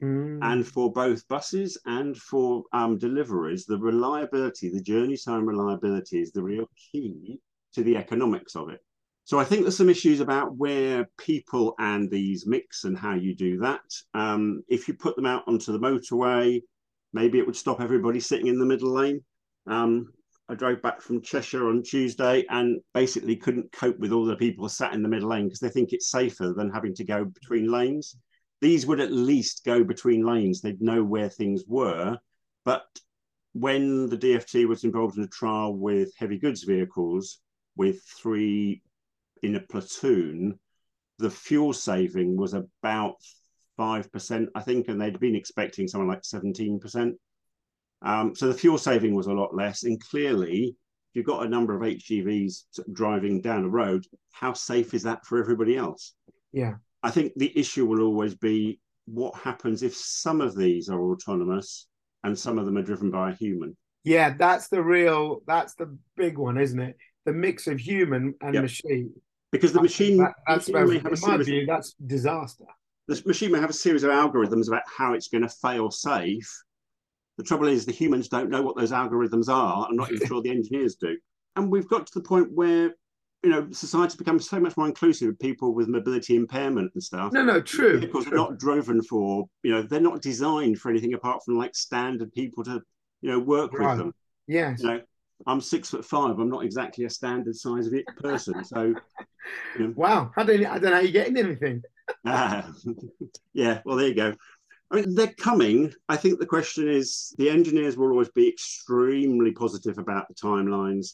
Mm. 0.03 0.39
And 0.41 0.67
for 0.67 0.91
both 0.91 1.27
buses 1.27 1.77
and 1.85 2.15
for 2.17 2.63
um, 2.73 2.97
deliveries, 2.97 3.65
the 3.65 3.77
reliability, 3.77 4.69
the 4.69 4.81
journey 4.81 5.17
time 5.17 5.47
reliability 5.47 6.21
is 6.21 6.31
the 6.31 6.43
real 6.43 6.69
key 6.91 7.39
to 7.73 7.83
the 7.83 7.97
economics 7.97 8.55
of 8.55 8.69
it. 8.69 8.81
So 9.23 9.39
I 9.39 9.43
think 9.43 9.63
there's 9.63 9.77
some 9.77 9.89
issues 9.89 10.19
about 10.19 10.55
where 10.55 11.09
people 11.17 11.73
and 11.79 12.11
these 12.11 12.45
mix 12.45 12.83
and 12.83 12.95
how 12.95 13.15
you 13.15 13.35
do 13.35 13.57
that. 13.57 13.81
Um, 14.13 14.61
if 14.67 14.88
you 14.88 14.93
put 14.93 15.15
them 15.15 15.25
out 15.25 15.43
onto 15.47 15.71
the 15.71 15.79
motorway, 15.79 16.61
maybe 17.11 17.39
it 17.39 17.45
would 17.47 17.55
stop 17.55 17.81
everybody 17.81 18.19
sitting 18.19 18.47
in 18.47 18.59
the 18.59 18.65
middle 18.65 18.91
lane. 18.91 19.21
Um, 19.65 20.13
I 20.47 20.53
drove 20.53 20.81
back 20.81 21.01
from 21.01 21.21
Cheshire 21.21 21.67
on 21.69 21.81
Tuesday 21.81 22.45
and 22.49 22.79
basically 22.93 23.36
couldn't 23.36 23.71
cope 23.71 23.97
with 23.97 24.12
all 24.12 24.25
the 24.25 24.36
people 24.36 24.69
sat 24.69 24.93
in 24.93 25.01
the 25.01 25.10
middle 25.10 25.29
lane 25.29 25.45
because 25.45 25.60
they 25.60 25.69
think 25.69 25.91
it's 25.91 26.12
safer 26.12 26.53
than 26.53 26.71
having 26.71 26.93
to 26.95 27.03
go 27.03 27.25
between 27.25 27.71
lanes. 27.71 28.15
These 28.62 28.86
would 28.86 28.99
at 28.99 29.12
least 29.12 29.65
go 29.65 29.84
between 29.84 30.25
lanes. 30.25 30.62
They'd 30.62 30.81
know 30.81 31.03
where 31.03 31.29
things 31.29 31.63
were. 31.67 32.17
But 32.63 32.86
when 33.53 34.08
the 34.08 34.17
DFT 34.17 34.67
was 34.67 34.84
involved 34.84 35.17
in 35.17 35.23
a 35.23 35.27
trial 35.27 35.75
with 35.75 36.12
heavy 36.17 36.38
goods 36.38 36.63
vehicles 36.63 37.39
with 37.75 38.03
three 38.03 38.84
in 39.41 39.55
a 39.55 39.62
platoon, 39.62 40.60
the 41.17 41.29
fuel 41.29 41.73
saving 41.73 42.38
was 42.38 42.53
about 42.53 43.15
5%, 43.79 44.47
I 44.53 44.62
think, 44.62 44.89
and 44.89 45.01
they'd 45.01 45.19
been 45.19 45.36
expecting 45.36 45.88
something 45.88 46.08
like 46.08 46.21
17%. 46.21 47.13
Um, 48.05 48.35
so 48.35 48.47
the 48.47 48.53
fuel 48.53 48.77
saving 48.77 49.15
was 49.15 49.27
a 49.27 49.33
lot 49.33 49.55
less. 49.55 49.83
And 49.83 49.99
clearly, 49.99 50.67
if 50.67 51.15
you've 51.15 51.25
got 51.25 51.45
a 51.45 51.49
number 51.49 51.75
of 51.75 51.81
HGVs 51.81 52.83
driving 52.93 53.41
down 53.41 53.65
a 53.65 53.69
road, 53.69 54.05
how 54.31 54.53
safe 54.53 54.93
is 54.93 55.03
that 55.03 55.25
for 55.25 55.39
everybody 55.39 55.75
else? 55.75 56.13
Yeah. 56.53 56.75
I 57.03 57.11
think 57.11 57.33
the 57.35 57.51
issue 57.57 57.85
will 57.85 58.01
always 58.01 58.35
be 58.35 58.79
what 59.05 59.35
happens 59.35 59.83
if 59.83 59.95
some 59.95 60.39
of 60.39 60.55
these 60.55 60.89
are 60.89 61.01
autonomous 61.01 61.87
and 62.23 62.37
some 62.37 62.57
of 62.57 62.65
them 62.65 62.77
are 62.77 62.83
driven 62.83 63.11
by 63.11 63.31
a 63.31 63.35
human. 63.35 63.75
Yeah, 64.03 64.35
that's 64.37 64.67
the 64.67 64.81
real, 64.81 65.41
that's 65.47 65.73
the 65.75 65.95
big 66.15 66.37
one, 66.37 66.57
isn't 66.57 66.79
it? 66.79 66.95
The 67.25 67.33
mix 67.33 67.65
of 67.67 67.79
human 67.79 68.35
and 68.41 68.53
yep. 68.53 68.63
machine. 68.63 69.11
Because 69.51 69.73
the 69.73 69.81
machine, 69.81 70.17
that, 70.17 70.33
that's 70.47 70.69
about, 70.69 70.89
in 70.89 71.01
my 71.21 71.37
view, 71.37 71.65
that's 71.65 71.95
disaster. 72.05 72.65
The 73.07 73.21
machine 73.25 73.51
may 73.51 73.59
have 73.59 73.69
a 73.69 73.73
series 73.73 74.03
of 74.03 74.11
algorithms 74.11 74.67
about 74.67 74.83
how 74.85 75.13
it's 75.13 75.27
going 75.27 75.43
to 75.43 75.49
fail 75.49 75.89
safe, 75.89 76.49
the 77.38 77.43
trouble 77.43 77.67
is, 77.67 77.86
the 77.86 77.91
humans 77.91 78.30
don't 78.30 78.50
know 78.50 78.62
what 78.62 78.78
those 78.78 78.91
algorithms 78.91 79.50
are. 79.50 79.88
I'm 79.88 79.95
not 79.95 80.12
even 80.12 80.28
sure 80.28 80.41
the 80.41 80.52
engineers 80.52 80.95
do. 80.95 81.17
And 81.56 81.71
we've 81.71 81.88
got 81.88 82.08
to 82.08 82.13
the 82.13 82.26
point 82.26 82.52
where, 82.52 82.93
you 83.43 83.50
know, 83.50 83.67
society 83.71 84.17
becomes 84.17 84.50
so 84.50 84.60
much 84.60 84.76
more 84.78 84.88
inclusive 84.88 85.30
of 85.30 85.39
people 85.39 85.74
with 85.74 85.88
mobility 85.88 86.36
impairment 86.36 86.91
and 86.93 87.04
stuff. 87.04 87.32
No, 87.34 87.43
no, 87.43 87.62
true. 87.62 88.00
Because 88.00 88.26
they're 88.26 88.36
not 88.36 88.58
driven 88.58 89.02
for, 89.04 89.45
you 89.63 89.71
know, 89.71 89.82
they're 89.82 90.00
not 90.00 90.21
designed 90.21 90.80
for 90.80 90.89
anything 90.89 91.13
apart 91.13 91.41
from 91.45 91.58
like 91.58 91.76
standard 91.76 92.34
people 92.34 92.63
to, 92.65 92.82
you 93.21 93.32
know, 93.32 93.39
work 93.39 93.74
right. 93.74 93.89
with 93.89 94.00
them. 94.00 94.13
Yes. 94.48 94.82
You 94.82 94.88
know, 94.88 95.02
I'm 95.48 95.62
six 95.62 95.89
foot 95.89 96.06
five. 96.06 96.39
I'm 96.39 96.50
not 96.50 96.63
exactly 96.63 97.06
a 97.06 97.10
standard 97.10 97.56
size 97.56 97.88
of 97.88 97.93
it 97.93 98.06
person. 98.21 98.63
So, 98.63 98.95
you 99.78 99.88
know. 99.88 99.93
wow, 99.95 100.32
I 100.36 100.43
don't, 100.43 100.65
I 100.65 100.80
don't 100.80 100.91
know 100.91 100.95
how 100.95 101.00
you're 101.00 101.12
getting 101.12 101.38
anything. 101.38 101.82
ah, 102.26 102.71
yeah, 103.54 103.82
well, 103.86 103.98
there 103.98 104.08
you 104.08 104.15
go. 104.15 104.34
I 104.91 104.95
mean, 104.95 105.15
they're 105.15 105.34
coming. 105.39 105.93
I 106.08 106.15
think 106.15 106.39
the 106.39 106.45
question 106.45 106.88
is 106.88 107.34
the 107.38 107.50
engineers 107.50 107.98
will 107.98 108.12
always 108.12 108.30
be 108.30 108.48
extremely 108.48 109.52
positive 109.52 109.98
about 109.98 110.28
the 110.28 110.36
timelines. 110.36 111.13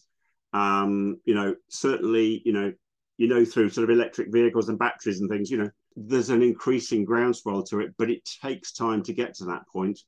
Um, 0.54 1.18
you 1.26 1.34
know, 1.34 1.56
certainly, 1.70 2.42
you 2.44 2.54
know, 2.54 2.74
you 3.18 3.28
know, 3.28 3.46
through 3.46 3.70
sort 3.70 3.90
of 3.90 3.96
electric 3.96 4.32
vehicles 4.32 4.68
and 4.68 4.78
batteries 4.78 5.22
and 5.22 5.30
things, 5.30 5.50
you 5.50 5.58
know, 5.58 5.70
there's 5.96 6.30
an 6.30 6.42
increasing 6.42 7.06
groundswell 7.06 7.64
to 7.64 7.80
it, 7.80 7.94
but 7.98 8.10
it 8.10 8.28
takes 8.42 8.74
time 8.74 9.04
to 9.04 9.14
get 9.14 9.36
to 9.36 9.46
that 9.46 9.68
point. 9.72 10.00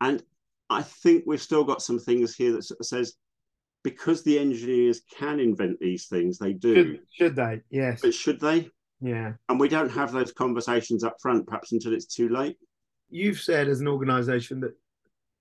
And 0.00 0.22
I 0.68 0.82
think 0.82 1.24
we've 1.26 1.42
still 1.42 1.64
got 1.64 1.82
some 1.82 1.98
things 1.98 2.34
here 2.34 2.52
that 2.52 2.64
sort 2.64 2.80
of 2.80 2.86
says 2.86 3.14
because 3.84 4.24
the 4.24 4.38
engineers 4.38 5.02
can 5.16 5.38
invent 5.38 5.78
these 5.78 6.08
things, 6.08 6.38
they 6.38 6.52
do. 6.52 6.74
Should, 6.74 7.00
should 7.12 7.36
they? 7.36 7.60
Yes. 7.70 8.00
But 8.02 8.14
should 8.14 8.40
they? 8.40 8.68
Yeah. 9.00 9.34
And 9.48 9.60
we 9.60 9.68
don't 9.68 9.90
have 9.90 10.10
those 10.10 10.32
conversations 10.32 11.04
up 11.04 11.16
front, 11.22 11.46
perhaps 11.46 11.70
until 11.70 11.92
it's 11.92 12.06
too 12.06 12.28
late. 12.28 12.56
You've 13.10 13.40
said 13.40 13.68
as 13.68 13.80
an 13.80 13.88
organisation 13.88 14.60
that 14.60 14.74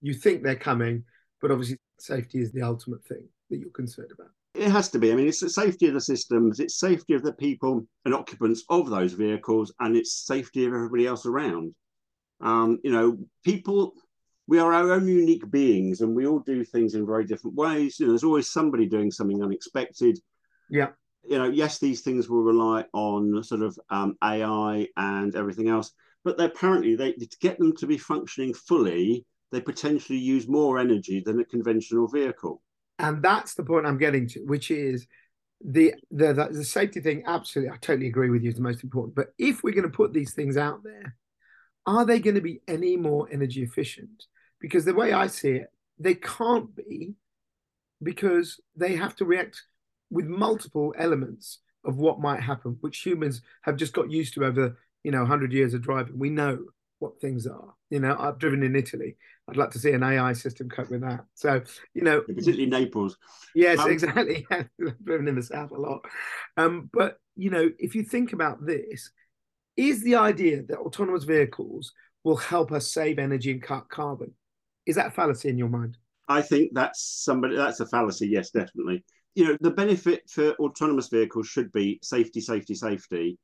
you 0.01 0.13
think 0.13 0.43
they're 0.43 0.55
coming, 0.55 1.03
but 1.41 1.51
obviously 1.51 1.77
safety 1.99 2.39
is 2.39 2.51
the 2.51 2.61
ultimate 2.61 3.03
thing 3.05 3.27
that 3.49 3.57
you're 3.57 3.69
concerned 3.69 4.11
about. 4.11 4.29
It 4.53 4.69
has 4.69 4.89
to 4.91 4.99
be. 4.99 5.11
I 5.11 5.15
mean, 5.15 5.27
it's 5.27 5.41
the 5.41 5.49
safety 5.49 5.87
of 5.87 5.93
the 5.93 6.01
systems, 6.01 6.59
it's 6.59 6.79
safety 6.79 7.13
of 7.13 7.23
the 7.23 7.33
people 7.33 7.85
and 8.05 8.13
occupants 8.13 8.63
of 8.69 8.89
those 8.89 9.13
vehicles, 9.13 9.73
and 9.79 9.95
it's 9.95 10.25
safety 10.25 10.65
of 10.65 10.73
everybody 10.73 11.07
else 11.07 11.25
around. 11.25 11.75
Um, 12.41 12.79
you 12.83 12.91
know, 12.91 13.17
people 13.43 13.93
we 14.47 14.59
are 14.59 14.73
our 14.73 14.91
own 14.91 15.07
unique 15.07 15.49
beings 15.49 16.01
and 16.01 16.15
we 16.15 16.27
all 16.27 16.39
do 16.39 16.63
things 16.63 16.93
in 16.93 17.05
very 17.05 17.25
different 17.25 17.55
ways. 17.55 17.99
You 17.99 18.05
know, 18.05 18.11
there's 18.11 18.23
always 18.23 18.49
somebody 18.49 18.85
doing 18.85 19.11
something 19.11 19.43
unexpected. 19.43 20.19
Yeah. 20.69 20.89
You 21.27 21.39
know, 21.39 21.49
yes, 21.49 21.79
these 21.79 22.01
things 22.01 22.29
will 22.29 22.43
rely 22.43 22.85
on 22.93 23.43
sort 23.43 23.61
of 23.61 23.79
um, 23.89 24.15
AI 24.23 24.87
and 24.95 25.35
everything 25.35 25.69
else, 25.69 25.91
but 26.25 26.39
apparently 26.41 26.95
they 26.95 27.13
to 27.13 27.37
get 27.39 27.57
them 27.57 27.73
to 27.77 27.87
be 27.87 27.97
functioning 27.97 28.53
fully, 28.53 29.25
they 29.51 29.61
potentially 29.61 30.19
use 30.19 30.47
more 30.47 30.77
energy 30.77 31.21
than 31.25 31.39
a 31.39 31.45
conventional 31.45 32.07
vehicle. 32.07 32.61
And 32.99 33.23
that's 33.23 33.53
the 33.53 33.63
point 33.63 33.85
I'm 33.85 33.97
getting 33.97 34.27
to, 34.29 34.41
which 34.41 34.71
is 34.71 35.07
the 35.63 35.93
the 36.11 36.33
the, 36.33 36.49
the 36.51 36.65
safety 36.65 36.99
thing. 36.99 37.23
Absolutely, 37.25 37.73
I 37.73 37.77
totally 37.77 38.07
agree 38.07 38.29
with 38.29 38.43
you. 38.43 38.49
Is 38.49 38.55
the 38.55 38.61
most 38.61 38.83
important. 38.83 39.15
But 39.15 39.33
if 39.37 39.63
we're 39.63 39.73
going 39.73 39.89
to 39.89 39.97
put 39.97 40.11
these 40.11 40.33
things 40.33 40.57
out 40.57 40.83
there, 40.83 41.15
are 41.85 42.05
they 42.05 42.19
going 42.19 42.35
to 42.35 42.41
be 42.41 42.59
any 42.67 42.97
more 42.97 43.29
energy 43.31 43.63
efficient? 43.63 44.25
because 44.65 44.83
the 44.83 44.95
way 44.95 45.13
I 45.13 45.27
see 45.27 45.51
it, 45.51 45.67
they 45.99 46.15
can't 46.15 46.75
be 46.75 47.13
because 48.01 48.59
they 48.75 48.95
have 48.95 49.15
to 49.17 49.25
react 49.25 49.61
with 50.09 50.25
multiple 50.25 50.93
elements 50.97 51.59
of 51.83 51.97
what 51.97 52.19
might 52.19 52.41
happen, 52.41 52.77
which 52.81 52.97
humans 52.99 53.41
have 53.61 53.77
just 53.77 53.93
got 53.93 54.09
used 54.09 54.33
to 54.33 54.45
over, 54.45 54.75
you 55.05 55.11
know, 55.11 55.19
100 55.19 55.53
years 55.53 55.75
of 55.75 55.83
driving. 55.83 56.17
We 56.17 56.31
know 56.31 56.57
what 56.97 57.21
things 57.21 57.45
are. 57.45 57.75
You 57.91 57.99
know, 57.99 58.15
I've 58.17 58.39
driven 58.39 58.63
in 58.63 58.75
Italy. 58.75 59.17
I'd 59.47 59.55
like 59.55 59.69
to 59.71 59.79
see 59.79 59.91
an 59.91 60.01
AI 60.01 60.33
system 60.33 60.67
cope 60.67 60.89
with 60.89 61.01
that. 61.01 61.25
So, 61.35 61.61
you 61.93 62.01
know, 62.01 62.21
particularly 62.21 62.65
Naples. 62.65 63.15
Yes, 63.53 63.77
um, 63.77 63.91
exactly. 63.91 64.47
I've 64.51 64.67
driven 65.03 65.27
in 65.27 65.35
the 65.35 65.43
south 65.43 65.69
a 65.69 65.75
lot. 65.75 66.03
Um, 66.57 66.89
but 66.91 67.19
you 67.35 67.51
know, 67.51 67.69
if 67.77 67.93
you 67.93 68.03
think 68.03 68.33
about 68.33 68.65
this, 68.65 69.11
is 69.77 70.03
the 70.03 70.15
idea 70.15 70.63
that 70.63 70.79
autonomous 70.79 71.23
vehicles 71.23 71.93
will 72.23 72.37
help 72.37 72.71
us 72.71 72.91
save 72.91 73.19
energy 73.19 73.51
and 73.51 73.61
cut 73.61 73.87
carbon? 73.89 74.33
Is 74.87 74.95
that 74.95 75.07
a 75.07 75.11
fallacy 75.11 75.49
in 75.49 75.59
your 75.59 75.69
mind? 75.69 75.97
I 76.27 76.41
think 76.41 76.71
that's 76.73 77.23
somebody 77.23 77.55
that's 77.55 77.79
a 77.79 77.85
fallacy. 77.85 78.27
Yes, 78.27 78.49
definitely. 78.49 79.05
You 79.35 79.49
know, 79.49 79.57
the 79.61 79.69
benefit 79.69 80.27
for 80.31 80.53
autonomous 80.53 81.09
vehicles 81.09 81.47
should 81.47 81.71
be 81.71 81.99
safety, 82.01 82.41
safety, 82.41 82.73
safety. 82.73 83.37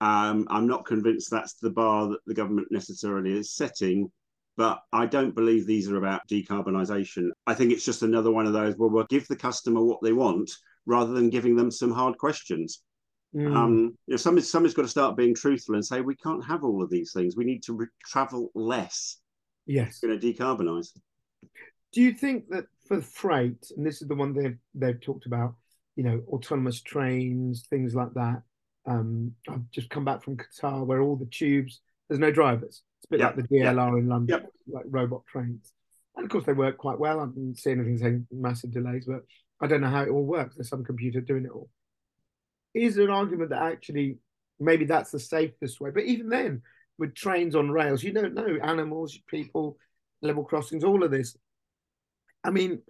Um, 0.00 0.46
I'm 0.50 0.66
not 0.66 0.86
convinced 0.86 1.30
that's 1.30 1.54
the 1.54 1.70
bar 1.70 2.08
that 2.08 2.20
the 2.26 2.34
government 2.34 2.68
necessarily 2.70 3.32
is 3.32 3.52
setting, 3.52 4.10
but 4.56 4.80
I 4.92 5.06
don't 5.06 5.34
believe 5.34 5.66
these 5.66 5.90
are 5.90 5.96
about 5.96 6.26
decarbonisation. 6.28 7.30
I 7.46 7.54
think 7.54 7.72
it's 7.72 7.84
just 7.84 8.02
another 8.02 8.30
one 8.30 8.46
of 8.46 8.52
those 8.52 8.76
where 8.76 8.88
we'll 8.88 9.04
give 9.04 9.26
the 9.28 9.36
customer 9.36 9.82
what 9.82 10.00
they 10.02 10.12
want 10.12 10.50
rather 10.86 11.12
than 11.12 11.30
giving 11.30 11.56
them 11.56 11.70
some 11.70 11.90
hard 11.90 12.16
questions. 12.18 12.82
Mm. 13.34 13.54
Um, 13.54 13.76
you 14.06 14.12
know, 14.12 14.16
somebody, 14.16 14.46
somebody's 14.46 14.74
got 14.74 14.82
to 14.82 14.88
start 14.88 15.16
being 15.16 15.34
truthful 15.34 15.74
and 15.74 15.84
say 15.84 16.00
we 16.00 16.16
can't 16.16 16.44
have 16.44 16.64
all 16.64 16.82
of 16.82 16.90
these 16.90 17.12
things. 17.12 17.36
We 17.36 17.44
need 17.44 17.62
to 17.64 17.74
re- 17.74 17.86
travel 18.04 18.50
less. 18.54 19.18
Yes. 19.66 19.98
Going 19.98 20.18
to 20.18 20.32
decarbonise. 20.32 20.88
Do 21.92 22.02
you 22.02 22.12
think 22.12 22.48
that 22.50 22.66
for 22.86 23.00
freight, 23.00 23.70
and 23.76 23.86
this 23.86 24.00
is 24.00 24.08
the 24.08 24.14
one 24.14 24.32
they've 24.32 24.58
they've 24.74 25.00
talked 25.00 25.26
about, 25.26 25.54
you 25.96 26.04
know, 26.04 26.22
autonomous 26.28 26.80
trains, 26.80 27.66
things 27.68 27.94
like 27.94 28.14
that. 28.14 28.42
Um, 28.88 29.34
I've 29.48 29.70
just 29.70 29.90
come 29.90 30.04
back 30.04 30.22
from 30.22 30.36
Qatar 30.36 30.86
where 30.86 31.02
all 31.02 31.16
the 31.16 31.26
tubes, 31.26 31.80
there's 32.08 32.20
no 32.20 32.30
drivers. 32.30 32.82
It's 32.98 33.04
a 33.04 33.10
bit 33.10 33.20
yep. 33.20 33.36
like 33.36 33.48
the 33.48 33.56
DLR 33.56 33.92
yep. 33.92 33.98
in 33.98 34.08
London, 34.08 34.40
yep. 34.42 34.52
like 34.66 34.84
robot 34.88 35.22
trains. 35.26 35.72
And 36.16 36.24
of 36.24 36.30
course, 36.30 36.44
they 36.44 36.52
work 36.52 36.78
quite 36.78 36.98
well. 36.98 37.18
I 37.18 37.26
haven't 37.26 37.58
seen 37.58 37.74
anything 37.74 37.98
saying 37.98 38.26
massive 38.32 38.72
delays, 38.72 39.04
but 39.06 39.22
I 39.60 39.66
don't 39.66 39.82
know 39.82 39.90
how 39.90 40.02
it 40.02 40.08
all 40.08 40.24
works. 40.24 40.56
There's 40.56 40.68
some 40.68 40.84
computer 40.84 41.20
doing 41.20 41.44
it 41.44 41.52
all. 41.52 41.68
Is 42.74 42.96
there 42.96 43.04
an 43.04 43.10
argument 43.10 43.50
that 43.50 43.62
actually 43.62 44.18
maybe 44.58 44.84
that's 44.84 45.10
the 45.10 45.20
safest 45.20 45.80
way? 45.80 45.90
But 45.90 46.04
even 46.04 46.28
then, 46.28 46.62
with 46.98 47.14
trains 47.14 47.54
on 47.54 47.70
rails. 47.70 48.02
You 48.02 48.12
don't 48.12 48.34
know 48.34 48.58
animals, 48.62 49.18
people, 49.28 49.78
level 50.20 50.44
crossings, 50.44 50.84
all 50.84 51.04
of 51.04 51.10
this. 51.10 51.36
I 52.44 52.50
mean, 52.50 52.80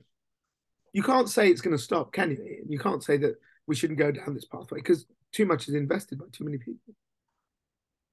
you 0.93 1.03
can't 1.03 1.29
say 1.29 1.49
it's 1.49 1.61
going 1.61 1.77
to 1.77 1.83
stop, 1.83 2.13
can 2.13 2.31
you? 2.31 2.65
You 2.69 2.79
can't 2.79 3.05
say 3.05 3.19
that 3.19 3.37
we 3.67 3.77
shouldn't 3.77 3.99
go 3.99 4.11
down 4.11 4.35
this 4.35 4.47
pathway 4.47 4.79
because 4.79 5.07
too 5.33 5.47
much 5.47 5.69
is 5.69 5.75
invested 5.75 6.19
by 6.19 6.27
too 6.33 6.45
many 6.45 6.59
people. 6.59 6.95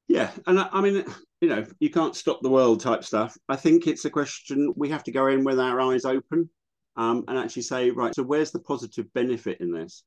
Yeah, 0.07 0.31
and 0.45 0.59
I, 0.59 0.69
I 0.71 0.81
mean, 0.81 1.03
you 1.41 1.49
know, 1.49 1.65
you 1.79 1.89
can't 1.89 2.15
stop 2.15 2.41
the 2.41 2.49
world 2.49 2.81
type 2.81 3.03
stuff. 3.03 3.37
I 3.49 3.55
think 3.55 3.87
it's 3.87 4.05
a 4.05 4.09
question 4.09 4.73
we 4.75 4.89
have 4.89 5.03
to 5.05 5.11
go 5.11 5.27
in 5.27 5.43
with 5.43 5.59
our 5.59 5.81
eyes 5.81 6.05
open 6.05 6.49
um, 6.95 7.23
and 7.27 7.37
actually 7.37 7.63
say, 7.63 7.89
right, 7.89 8.13
so 8.13 8.23
where's 8.23 8.51
the 8.51 8.59
positive 8.59 9.11
benefit 9.13 9.59
in 9.61 9.71
this? 9.71 10.03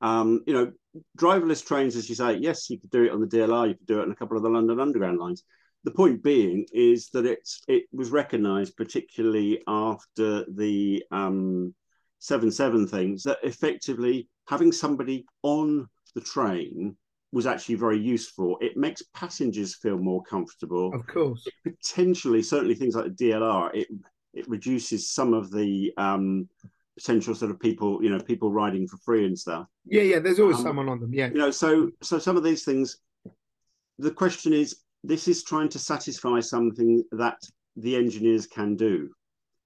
Um, 0.00 0.42
you 0.46 0.54
know, 0.54 0.72
driverless 1.18 1.64
trains, 1.64 1.96
as 1.96 2.08
you 2.08 2.14
say, 2.14 2.34
yes, 2.34 2.68
you 2.70 2.80
could 2.80 2.90
do 2.90 3.04
it 3.04 3.12
on 3.12 3.20
the 3.20 3.26
DLR, 3.26 3.68
you 3.68 3.74
could 3.74 3.86
do 3.86 4.00
it 4.00 4.04
on 4.04 4.10
a 4.10 4.16
couple 4.16 4.36
of 4.36 4.42
the 4.42 4.48
London 4.48 4.80
Underground 4.80 5.18
lines. 5.18 5.44
The 5.84 5.92
point 5.92 6.22
being 6.22 6.66
is 6.72 7.10
that 7.10 7.26
it's 7.26 7.60
it 7.68 7.84
was 7.92 8.10
recognised, 8.10 8.76
particularly 8.76 9.62
after 9.66 10.44
the 10.48 11.02
um, 11.10 11.74
seven 12.20 12.50
seven 12.50 12.86
things, 12.86 13.24
that 13.24 13.38
effectively 13.42 14.28
having 14.46 14.72
somebody 14.72 15.24
on 15.42 15.88
the 16.14 16.20
train 16.20 16.96
was 17.32 17.46
actually 17.46 17.76
very 17.76 17.98
useful. 17.98 18.58
It 18.60 18.76
makes 18.76 19.02
passengers 19.14 19.74
feel 19.74 19.98
more 19.98 20.22
comfortable. 20.22 20.94
Of 20.94 21.06
course, 21.06 21.46
it 21.64 21.74
potentially, 21.80 22.42
certainly 22.42 22.74
things 22.74 22.94
like 22.94 23.06
the 23.16 23.24
DLR, 23.24 23.70
it 23.74 23.88
it 24.34 24.48
reduces 24.48 25.10
some 25.10 25.34
of 25.34 25.50
the 25.50 25.92
um, 25.98 26.48
potential 26.96 27.34
sort 27.34 27.50
of 27.50 27.60
people, 27.60 28.02
you 28.02 28.10
know, 28.10 28.20
people 28.20 28.50
riding 28.50 28.86
for 28.86 28.96
free 28.98 29.26
and 29.26 29.38
stuff. 29.38 29.66
Yeah, 29.84 30.02
yeah. 30.02 30.18
There's 30.18 30.40
always 30.40 30.56
um, 30.58 30.62
someone 30.62 30.88
on 30.88 31.00
them. 31.00 31.12
Yeah. 31.12 31.28
You 31.28 31.38
know, 31.38 31.50
so 31.50 31.90
so 32.02 32.18
some 32.18 32.36
of 32.36 32.44
these 32.44 32.64
things. 32.64 32.98
The 33.98 34.10
question 34.10 34.52
is, 34.52 34.76
this 35.04 35.28
is 35.28 35.44
trying 35.44 35.68
to 35.70 35.78
satisfy 35.78 36.40
something 36.40 37.04
that 37.12 37.38
the 37.76 37.96
engineers 37.96 38.46
can 38.46 38.76
do. 38.76 39.10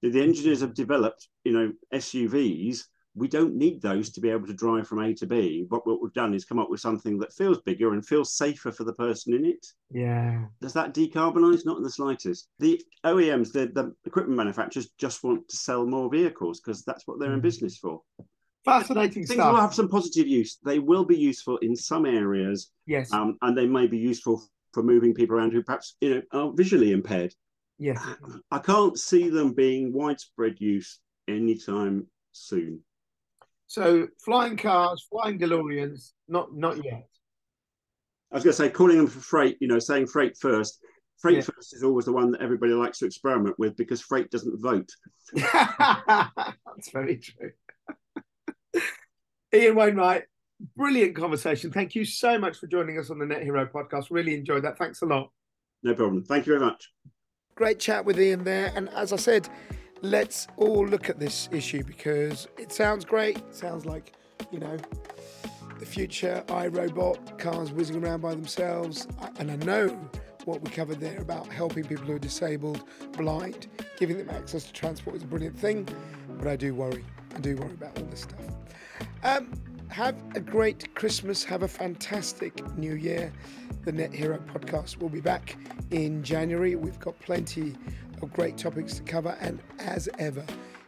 The 0.02 0.22
engineers 0.22 0.60
have 0.60 0.74
developed, 0.74 1.28
you 1.44 1.52
know, 1.52 1.72
SUVs 1.94 2.84
we 3.16 3.28
don't 3.28 3.54
need 3.54 3.80
those 3.80 4.10
to 4.10 4.20
be 4.20 4.28
able 4.28 4.46
to 4.46 4.52
drive 4.52 4.86
from 4.86 5.02
A 5.02 5.14
to 5.14 5.26
B. 5.26 5.66
But 5.68 5.86
what 5.86 6.02
we've 6.02 6.12
done 6.12 6.34
is 6.34 6.44
come 6.44 6.58
up 6.58 6.68
with 6.68 6.80
something 6.80 7.18
that 7.18 7.32
feels 7.32 7.60
bigger 7.62 7.94
and 7.94 8.06
feels 8.06 8.36
safer 8.36 8.70
for 8.70 8.84
the 8.84 8.92
person 8.92 9.32
in 9.32 9.46
it. 9.46 9.66
Yeah. 9.90 10.44
Does 10.60 10.74
that 10.74 10.92
decarbonize? 10.92 11.64
Not 11.64 11.78
in 11.78 11.82
the 11.82 11.90
slightest. 11.90 12.48
The 12.58 12.80
OEMs, 13.04 13.52
the, 13.52 13.68
the 13.68 13.94
equipment 14.04 14.36
manufacturers, 14.36 14.90
just 14.98 15.24
want 15.24 15.48
to 15.48 15.56
sell 15.56 15.86
more 15.86 16.10
vehicles 16.10 16.60
because 16.60 16.84
that's 16.84 17.06
what 17.06 17.18
they're 17.18 17.32
in 17.32 17.40
mm. 17.40 17.42
business 17.42 17.78
for. 17.78 18.02
Fascinating 18.66 19.24
Things 19.24 19.32
stuff. 19.40 19.52
will 19.52 19.60
have 19.60 19.74
some 19.74 19.88
positive 19.88 20.26
use. 20.26 20.58
They 20.62 20.78
will 20.78 21.04
be 21.04 21.16
useful 21.16 21.56
in 21.58 21.74
some 21.74 22.04
areas. 22.04 22.70
Yes. 22.86 23.10
Um, 23.12 23.38
and 23.40 23.56
they 23.56 23.66
may 23.66 23.86
be 23.86 23.98
useful 23.98 24.42
for 24.74 24.82
moving 24.82 25.14
people 25.14 25.36
around 25.36 25.52
who 25.52 25.62
perhaps 25.62 25.96
you 26.02 26.16
know 26.16 26.22
are 26.32 26.52
visually 26.52 26.92
impaired. 26.92 27.32
Yes. 27.78 27.98
I 28.50 28.58
can't 28.58 28.98
see 28.98 29.30
them 29.30 29.52
being 29.52 29.92
widespread 29.92 30.60
use 30.60 30.98
anytime 31.28 32.06
soon. 32.32 32.80
So 33.66 34.08
flying 34.24 34.56
cars, 34.56 35.06
flying 35.10 35.38
DeLoreans, 35.38 36.12
not 36.28 36.54
not 36.54 36.84
yet. 36.84 37.08
I 38.32 38.36
was 38.36 38.44
going 38.44 38.52
to 38.52 38.56
say 38.56 38.70
calling 38.70 38.96
them 38.96 39.06
for 39.06 39.20
freight. 39.20 39.56
You 39.60 39.68
know, 39.68 39.78
saying 39.78 40.06
freight 40.06 40.36
first. 40.38 40.78
Freight 41.18 41.36
yeah. 41.36 41.42
first 41.42 41.74
is 41.74 41.82
always 41.82 42.04
the 42.04 42.12
one 42.12 42.30
that 42.32 42.42
everybody 42.42 42.72
likes 42.72 42.98
to 42.98 43.06
experiment 43.06 43.58
with 43.58 43.76
because 43.76 44.02
freight 44.02 44.30
doesn't 44.30 44.60
vote. 44.60 44.90
That's 45.34 46.90
very 46.92 47.16
true. 47.16 47.52
Ian 49.54 49.76
Wainwright, 49.76 50.24
brilliant 50.76 51.16
conversation. 51.16 51.72
Thank 51.72 51.94
you 51.94 52.04
so 52.04 52.38
much 52.38 52.58
for 52.58 52.66
joining 52.66 52.98
us 52.98 53.08
on 53.10 53.18
the 53.18 53.24
Net 53.24 53.42
Hero 53.42 53.66
podcast. 53.66 54.06
Really 54.10 54.34
enjoyed 54.34 54.64
that. 54.64 54.76
Thanks 54.76 55.00
a 55.02 55.06
lot. 55.06 55.30
No 55.82 55.94
problem. 55.94 56.22
Thank 56.22 56.46
you 56.46 56.52
very 56.52 56.64
much. 56.64 56.90
Great 57.54 57.78
chat 57.78 58.04
with 58.04 58.20
Ian 58.20 58.44
there. 58.44 58.72
And 58.76 58.90
as 58.90 59.12
I 59.12 59.16
said, 59.16 59.48
let's 60.02 60.46
all 60.56 60.86
look 60.86 61.08
at 61.08 61.18
this 61.18 61.48
issue 61.52 61.82
because 61.84 62.48
it 62.58 62.72
sounds 62.72 63.04
great. 63.04 63.38
It 63.38 63.54
sounds 63.54 63.86
like, 63.86 64.14
you 64.50 64.58
know, 64.58 64.76
the 65.78 65.86
future 65.86 66.42
iRobot, 66.48 67.38
cars 67.38 67.72
whizzing 67.72 68.02
around 68.02 68.20
by 68.20 68.34
themselves. 68.34 69.06
And 69.38 69.50
I 69.50 69.56
know 69.56 69.88
what 70.44 70.62
we 70.62 70.70
covered 70.70 71.00
there 71.00 71.20
about 71.20 71.48
helping 71.48 71.84
people 71.84 72.06
who 72.06 72.14
are 72.14 72.18
disabled, 72.18 72.84
blind, 73.12 73.66
giving 73.98 74.16
them 74.18 74.30
access 74.30 74.64
to 74.64 74.72
transport 74.72 75.16
is 75.16 75.22
a 75.22 75.26
brilliant 75.26 75.58
thing. 75.58 75.88
But 76.38 76.46
I 76.46 76.56
do 76.56 76.74
worry. 76.74 77.04
I 77.34 77.40
do 77.40 77.56
worry 77.56 77.72
about 77.72 77.98
all 77.98 78.06
this 78.06 78.22
stuff. 78.22 78.40
Um, 79.24 79.52
have 79.88 80.16
a 80.34 80.40
great 80.40 80.94
Christmas. 80.94 81.42
Have 81.44 81.62
a 81.62 81.68
fantastic 81.68 82.76
New 82.76 82.94
Year. 82.94 83.32
The 83.84 83.92
Net 83.92 84.12
Hero 84.12 84.38
podcast 84.52 84.98
will 84.98 85.08
be 85.08 85.20
back 85.20 85.56
in 85.90 86.22
January. 86.22 86.74
We've 86.74 86.98
got 86.98 87.18
plenty 87.20 87.74
of 88.22 88.32
great 88.32 88.56
topics 88.56 88.94
to 88.94 89.02
cover, 89.02 89.36
and 89.40 89.62
as 89.78 90.08
ever, 90.18 90.44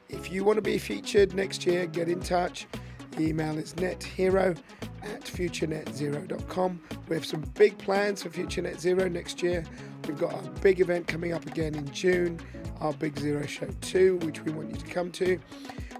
if 0.09 0.33
you 0.33 0.45
want 0.45 0.57
to 0.57 0.63
be 0.63 0.79
featured 0.79 1.35
next 1.35 1.67
year, 1.67 1.87
get 1.87 2.09
in 2.09 2.21
touch. 2.21 2.67
The 3.13 3.29
email 3.29 3.59
is 3.59 3.75
nethero 3.75 4.57
at 5.03 5.25
futurenetzero.com. 5.25 6.81
We 7.09 7.17
have 7.17 7.27
some 7.27 7.43
big 7.55 7.77
plans 7.79 8.23
for 8.23 8.31
Future 8.31 8.63
Net 8.63 8.81
Zero 8.81 9.09
next 9.09 9.43
year. 9.43 9.65
We've 10.07 10.19
got 10.19 10.33
a 10.33 10.51
big 10.61 10.81
event 10.81 11.07
coming 11.07 11.33
up 11.33 11.47
again 11.47 11.75
in 11.75 11.91
June, 11.91 12.41
our 12.81 12.93
Big 12.93 13.19
Zero 13.19 13.45
Show 13.47 13.69
2, 13.81 14.19
which 14.19 14.43
we 14.45 14.53
want 14.53 14.71
you 14.71 14.77
to 14.77 14.87
come 14.87 15.11
to. 15.13 15.39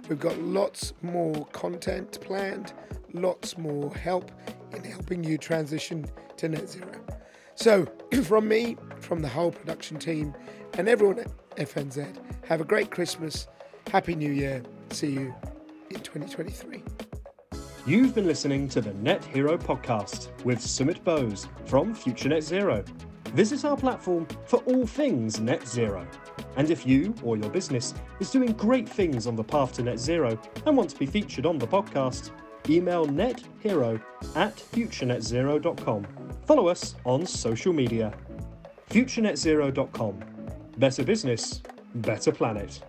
We've 0.09 0.19
got 0.19 0.39
lots 0.39 0.95
more 1.03 1.45
content 1.47 2.19
planned, 2.21 2.73
lots 3.13 3.59
more 3.59 3.95
help 3.95 4.31
in 4.75 4.85
helping 4.85 5.25
you 5.25 5.39
transition 5.39 6.07
to 6.37 6.49
net 6.49 6.69
zero. 6.69 6.93
So, 7.55 7.87
from 8.23 8.49
me, 8.49 8.77
from 9.01 9.21
the 9.21 9.29
whole 9.29 9.51
production 9.51 9.99
team, 9.99 10.35
and 10.79 10.89
everyone 10.89 11.19
at 11.19 11.29
FNZ, 11.57 12.17
have 12.47 12.61
a 12.61 12.65
great 12.65 12.91
Christmas, 12.91 13.49
Happy 13.91 14.15
New 14.15 14.31
Year, 14.31 14.63
see 14.91 15.11
you 15.11 15.35
in 15.91 16.01
2023. 16.01 16.83
You've 17.85 18.15
been 18.15 18.27
listening 18.27 18.69
to 18.71 18.81
the 18.81 18.95
Net 18.95 19.25
Hero 19.25 19.59
podcast 19.59 20.29
with 20.45 20.61
Sumit 20.61 21.03
Bose 21.03 21.49
from 21.67 21.95
Future 21.95 22.29
Net 22.29 22.45
Zero. 22.45 22.85
Visit 23.35 23.65
our 23.65 23.77
platform 23.77 24.27
for 24.47 24.59
all 24.61 24.87
things 24.87 25.41
net 25.41 25.67
zero. 25.67 26.07
And 26.57 26.71
if 26.71 26.87
you 26.87 27.15
or 27.23 27.37
your 27.37 27.51
business 27.51 27.93
is 28.21 28.31
doing 28.31 28.53
great 28.53 28.89
things 28.89 29.27
on 29.27 29.37
the 29.37 29.45
path 29.45 29.75
to 29.75 29.83
net 29.83 29.99
zero 29.99 30.39
and 30.65 30.77
want 30.77 30.91
to 30.91 30.99
be 30.99 31.07
featured 31.07 31.45
on 31.45 31.59
the 31.59 31.67
podcast, 31.67 32.31
email 32.71 33.05
nethero 33.07 34.01
at 34.35 34.57
futurenetzero.com. 34.57 36.07
Follow 36.47 36.69
us 36.69 36.95
on 37.05 37.27
social 37.27 37.73
media. 37.73 38.15
futurenetzero.com. 38.91 40.38
Better 40.79 41.03
business, 41.03 41.61
better 41.97 42.31
planet. 42.31 42.81